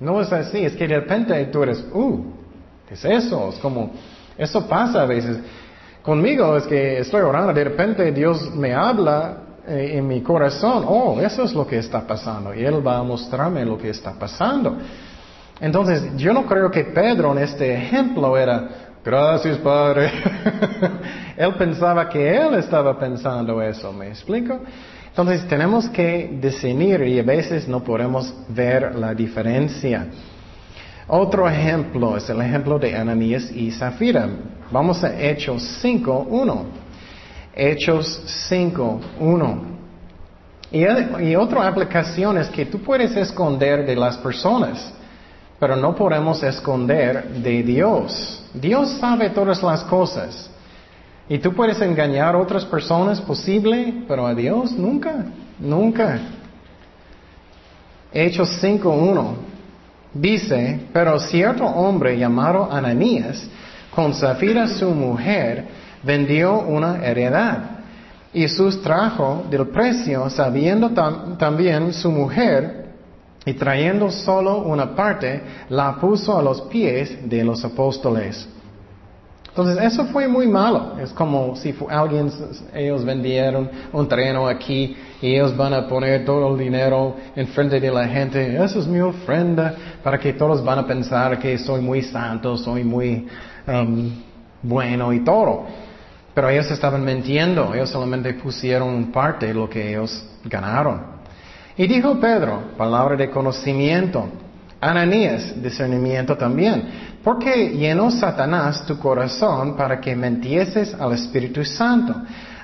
No 0.00 0.20
es 0.20 0.32
así, 0.32 0.64
es 0.64 0.74
que 0.74 0.88
de 0.88 1.00
repente 1.00 1.44
tú 1.46 1.62
eres, 1.62 1.86
uh, 1.92 2.20
¿qué 2.88 2.94
es 2.94 3.04
eso? 3.04 3.50
Es 3.50 3.58
como, 3.60 3.92
eso 4.36 4.66
pasa 4.66 5.02
a 5.02 5.06
veces. 5.06 5.38
Conmigo 6.02 6.56
es 6.56 6.64
que 6.64 6.98
estoy 6.98 7.20
orando, 7.20 7.52
de 7.52 7.64
repente 7.64 8.10
Dios 8.10 8.52
me 8.56 8.74
habla 8.74 9.36
eh, 9.68 9.98
en 9.98 10.08
mi 10.08 10.20
corazón, 10.22 10.84
oh, 10.86 11.20
eso 11.20 11.44
es 11.44 11.52
lo 11.52 11.66
que 11.66 11.78
está 11.78 12.00
pasando, 12.00 12.54
y 12.54 12.64
Él 12.64 12.84
va 12.84 12.98
a 12.98 13.02
mostrarme 13.04 13.64
lo 13.64 13.78
que 13.78 13.90
está 13.90 14.14
pasando. 14.14 14.78
Entonces, 15.60 16.16
yo 16.16 16.32
no 16.32 16.46
creo 16.46 16.70
que 16.70 16.84
Pedro 16.84 17.32
en 17.32 17.38
este 17.38 17.74
ejemplo 17.74 18.36
era, 18.36 18.68
gracias 19.04 19.58
Padre. 19.58 20.10
él 21.36 21.54
pensaba 21.54 22.08
que 22.08 22.36
él 22.36 22.54
estaba 22.54 22.98
pensando 22.98 23.60
eso, 23.60 23.92
¿me 23.92 24.08
explico? 24.08 24.60
Entonces, 25.08 25.48
tenemos 25.48 25.88
que 25.88 26.38
discernir 26.40 27.02
y 27.02 27.18
a 27.18 27.24
veces 27.24 27.66
no 27.66 27.82
podemos 27.82 28.32
ver 28.48 28.94
la 28.94 29.14
diferencia. 29.14 30.06
Otro 31.08 31.48
ejemplo 31.48 32.16
es 32.16 32.28
el 32.30 32.40
ejemplo 32.40 32.78
de 32.78 32.94
Ananías 32.94 33.50
y 33.50 33.72
Zafira. 33.72 34.28
Vamos 34.70 35.02
a 35.02 35.18
Hechos 35.18 35.82
5.1. 35.82 36.64
Hechos 37.56 38.48
5.1. 38.50 39.58
Y, 40.70 41.24
y 41.30 41.34
otra 41.34 41.66
aplicación 41.66 42.38
es 42.38 42.48
que 42.50 42.66
tú 42.66 42.78
puedes 42.80 43.16
esconder 43.16 43.84
de 43.86 43.96
las 43.96 44.18
personas. 44.18 44.92
Pero 45.58 45.76
no 45.76 45.94
podemos 45.94 46.42
esconder 46.42 47.28
de 47.28 47.62
Dios. 47.62 48.44
Dios 48.54 48.98
sabe 49.00 49.30
todas 49.30 49.62
las 49.62 49.82
cosas. 49.84 50.50
Y 51.28 51.38
tú 51.38 51.52
puedes 51.52 51.80
engañar 51.80 52.34
a 52.34 52.38
otras 52.38 52.64
personas, 52.64 53.20
posible, 53.20 54.04
pero 54.06 54.26
a 54.26 54.34
Dios 54.34 54.72
nunca, 54.72 55.26
nunca. 55.58 56.20
Hechos 58.12 58.62
5.1 58.62 59.34
dice, 60.14 60.80
pero 60.92 61.18
cierto 61.18 61.64
hombre 61.64 62.16
llamado 62.16 62.68
Ananías, 62.72 63.46
con 63.94 64.14
Zafira 64.14 64.68
su 64.68 64.90
mujer, 64.90 65.66
vendió 66.02 66.60
una 66.60 67.04
heredad 67.04 67.58
y 68.32 68.46
sustrajo 68.48 69.44
del 69.50 69.68
precio, 69.68 70.30
sabiendo 70.30 70.90
también 71.36 71.92
su 71.92 72.10
mujer 72.10 72.77
y 73.48 73.54
trayendo 73.54 74.10
solo 74.10 74.58
una 74.58 74.94
parte, 74.94 75.40
la 75.70 75.96
puso 75.96 76.38
a 76.38 76.42
los 76.42 76.60
pies 76.62 77.28
de 77.28 77.42
los 77.42 77.64
apóstoles. 77.64 78.46
Entonces, 79.48 79.82
eso 79.82 80.04
fue 80.04 80.28
muy 80.28 80.46
malo. 80.46 80.98
Es 81.00 81.10
como 81.12 81.56
si 81.56 81.74
alguien, 81.88 82.30
ellos 82.74 83.04
vendieron 83.06 83.70
un 83.90 84.06
terreno 84.06 84.46
aquí 84.46 84.94
y 85.22 85.34
ellos 85.34 85.56
van 85.56 85.72
a 85.72 85.88
poner 85.88 86.26
todo 86.26 86.52
el 86.52 86.58
dinero 86.58 87.16
en 87.34 87.48
frente 87.48 87.80
de 87.80 87.90
la 87.90 88.06
gente. 88.06 88.62
Esa 88.62 88.78
es 88.80 88.86
mi 88.86 89.00
ofrenda 89.00 89.74
para 90.04 90.18
que 90.18 90.34
todos 90.34 90.62
van 90.62 90.80
a 90.80 90.86
pensar 90.86 91.38
que 91.38 91.56
soy 91.56 91.80
muy 91.80 92.02
santo, 92.02 92.56
soy 92.58 92.84
muy 92.84 93.26
um, 93.66 94.10
bueno 94.62 95.10
y 95.14 95.24
todo. 95.24 95.64
Pero 96.34 96.50
ellos 96.50 96.70
estaban 96.70 97.02
mintiendo. 97.02 97.74
Ellos 97.74 97.88
solamente 97.88 98.34
pusieron 98.34 99.10
parte 99.10 99.46
de 99.46 99.54
lo 99.54 99.70
que 99.70 99.88
ellos 99.88 100.22
ganaron. 100.44 101.17
Y 101.78 101.86
dijo 101.86 102.18
Pedro, 102.18 102.72
palabra 102.76 103.16
de 103.16 103.30
conocimiento. 103.30 104.28
Ananías, 104.80 105.62
discernimiento 105.62 106.36
también. 106.36 106.88
Porque 107.22 107.70
llenó 107.70 108.10
Satanás 108.10 108.84
tu 108.84 108.98
corazón 108.98 109.76
para 109.76 110.00
que 110.00 110.16
mentieses 110.16 110.92
al 110.94 111.12
Espíritu 111.12 111.64
Santo, 111.64 112.14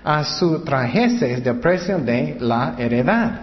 a 0.02 0.24
su 0.24 0.64
trajeses 0.64 1.44
de 1.44 1.54
precio 1.54 1.98
de 1.98 2.36
la 2.40 2.74
heredad. 2.76 3.40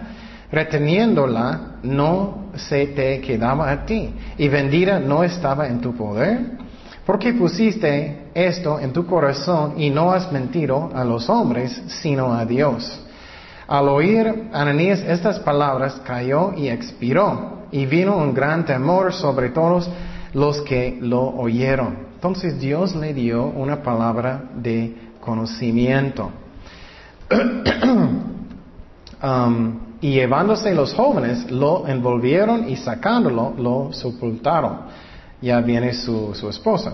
Reteniéndola 0.50 1.78
no 1.82 2.50
se 2.54 2.88
te 2.88 3.22
quedaba 3.22 3.70
a 3.70 3.86
ti, 3.86 4.12
y 4.36 4.48
vendida 4.48 5.00
no 5.00 5.24
estaba 5.24 5.68
en 5.68 5.80
tu 5.80 5.94
poder. 5.94 6.58
Porque 7.06 7.32
pusiste 7.32 8.28
esto 8.34 8.78
en 8.78 8.92
tu 8.92 9.06
corazón 9.06 9.80
y 9.80 9.88
no 9.88 10.12
has 10.12 10.30
mentido 10.30 10.90
a 10.94 11.02
los 11.02 11.30
hombres, 11.30 11.82
sino 11.86 12.34
a 12.34 12.44
Dios. 12.44 13.06
Al 13.66 13.88
oír 13.88 14.50
Ananías 14.52 15.00
estas 15.00 15.38
palabras, 15.40 16.00
cayó 16.04 16.52
y 16.54 16.68
expiró, 16.68 17.62
y 17.70 17.86
vino 17.86 18.16
un 18.16 18.34
gran 18.34 18.64
temor 18.64 19.12
sobre 19.12 19.50
todos 19.50 19.88
los 20.34 20.60
que 20.62 20.98
lo 21.00 21.22
oyeron. 21.22 22.12
Entonces 22.14 22.58
Dios 22.58 22.94
le 22.94 23.14
dio 23.14 23.46
una 23.46 23.82
palabra 23.82 24.44
de 24.54 24.96
conocimiento. 25.20 26.30
Um, 29.22 29.78
y 30.00 30.14
llevándose 30.14 30.74
los 30.74 30.92
jóvenes, 30.94 31.48
lo 31.48 31.86
envolvieron 31.86 32.68
y 32.68 32.74
sacándolo, 32.74 33.54
lo 33.56 33.92
sepultaron. 33.92 34.78
Ya 35.40 35.60
viene 35.60 35.94
su, 35.94 36.34
su 36.34 36.48
esposa. 36.48 36.92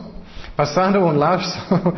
Pasando 0.54 1.06
un 1.06 1.18
lapso 1.18 1.58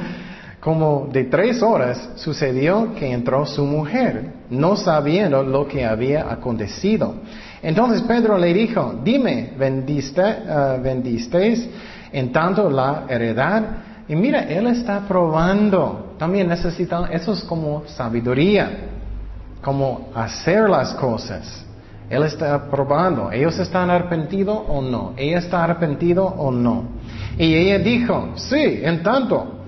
como 0.61 1.09
de 1.11 1.25
tres 1.25 1.63
horas 1.63 2.11
sucedió 2.17 2.95
que 2.95 3.11
entró 3.11 3.47
su 3.47 3.65
mujer, 3.65 4.33
no 4.51 4.77
sabiendo 4.77 5.43
lo 5.43 5.67
que 5.67 5.87
había 5.87 6.31
acontecido. 6.31 7.15
Entonces 7.63 8.03
Pedro 8.03 8.37
le 8.37 8.53
dijo, 8.53 8.95
dime, 9.03 9.53
¿vendiste, 9.59 10.21
uh, 10.23 10.83
¿vendisteis 10.83 11.67
en 12.13 12.31
tanto 12.31 12.69
la 12.69 13.05
heredad? 13.09 13.63
Y 14.07 14.15
mira, 14.15 14.43
él 14.43 14.67
está 14.67 15.01
probando. 15.01 16.15
También 16.19 16.49
necesita, 16.49 17.09
eso 17.11 17.33
es 17.33 17.43
como 17.45 17.85
sabiduría, 17.87 18.71
como 19.63 20.09
hacer 20.15 20.69
las 20.69 20.93
cosas. 20.93 21.65
Él 22.11 22.23
está 22.25 22.69
probando. 22.69 23.31
¿Ellos 23.31 23.59
están 23.59 23.89
arrepentidos 23.89 24.63
o 24.69 24.83
no? 24.83 25.15
¿Ella 25.17 25.39
está 25.39 25.65
arrepentido 25.65 26.27
o 26.27 26.51
no? 26.51 26.85
Y 27.39 27.55
ella 27.55 27.79
dijo, 27.79 28.33
sí, 28.35 28.81
en 28.83 29.03
tanto. 29.03 29.60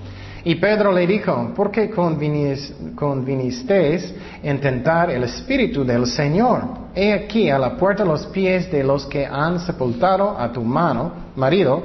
Y 0.45 0.57
Pedro 0.57 0.91
le 0.91 1.07
dijo, 1.07 1.53
¿por 1.55 1.71
qué 1.71 1.89
convinisteis 1.91 4.15
en 4.43 4.61
tentar 4.61 5.11
el 5.11 5.23
Espíritu 5.23 5.85
del 5.85 6.07
Señor? 6.07 6.83
He 6.95 7.13
aquí 7.13 7.49
a 7.49 7.59
la 7.59 7.77
puerta 7.77 8.05
los 8.05 8.27
pies 8.27 8.71
de 8.71 8.83
los 8.83 9.07
que 9.07 9.25
han 9.25 9.61
sepultado 9.61 10.37
a 10.37 10.53
tu 10.53 10.63
mano, 10.63 11.13
marido, 11.37 11.85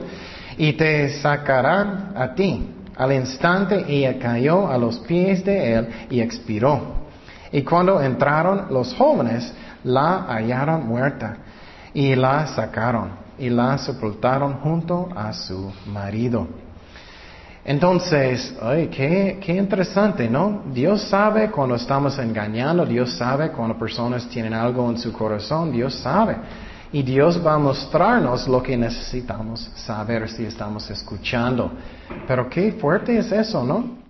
y 0.58 0.74
te 0.74 1.10
sacarán 1.22 2.14
a 2.16 2.34
ti. 2.34 2.74
Al 2.96 3.14
instante 3.14 3.86
ella 3.88 4.18
cayó 4.18 4.68
a 4.68 4.78
los 4.78 4.98
pies 5.00 5.46
de 5.46 5.76
él 5.76 5.88
y 6.10 6.20
expiró. 6.20 6.98
Y 7.52 7.62
cuando 7.62 8.02
entraron 8.02 8.66
los 8.72 8.94
jóvenes, 8.96 9.54
la 9.84 10.26
hallaron 10.28 10.88
muerta 10.88 11.38
y 11.94 12.16
la 12.16 12.48
sacaron 12.48 13.12
y 13.38 13.50
la 13.50 13.78
sepultaron 13.78 14.56
junto 14.56 15.10
a 15.16 15.32
su 15.32 15.72
marido. 15.86 16.48
Entonces, 17.68 18.56
ay, 18.62 18.88
qué, 18.88 19.40
qué 19.42 19.58
interesante, 19.58 20.30
¿no? 20.30 20.64
Dios 20.74 21.02
sabe 21.10 21.52
cuando 21.52 21.76
estamos 21.76 22.18
engañando, 22.18 22.86
Dios 22.86 23.18
sabe 23.18 23.52
cuando 23.52 23.78
personas 23.78 24.26
tienen 24.30 24.54
algo 24.54 24.90
en 24.90 24.98
su 24.98 25.12
corazón, 25.12 25.74
Dios 25.74 25.94
sabe. 25.96 26.38
Y 26.94 27.04
Dios 27.04 27.46
va 27.46 27.56
a 27.56 27.58
mostrarnos 27.58 28.48
lo 28.48 28.64
que 28.64 28.78
necesitamos 28.78 29.70
saber 29.76 30.30
si 30.30 30.46
estamos 30.46 30.90
escuchando. 30.90 31.74
Pero 32.26 32.50
qué 32.50 32.72
fuerte 32.72 33.18
es 33.18 33.30
eso, 33.34 33.62
¿no? 33.66 34.07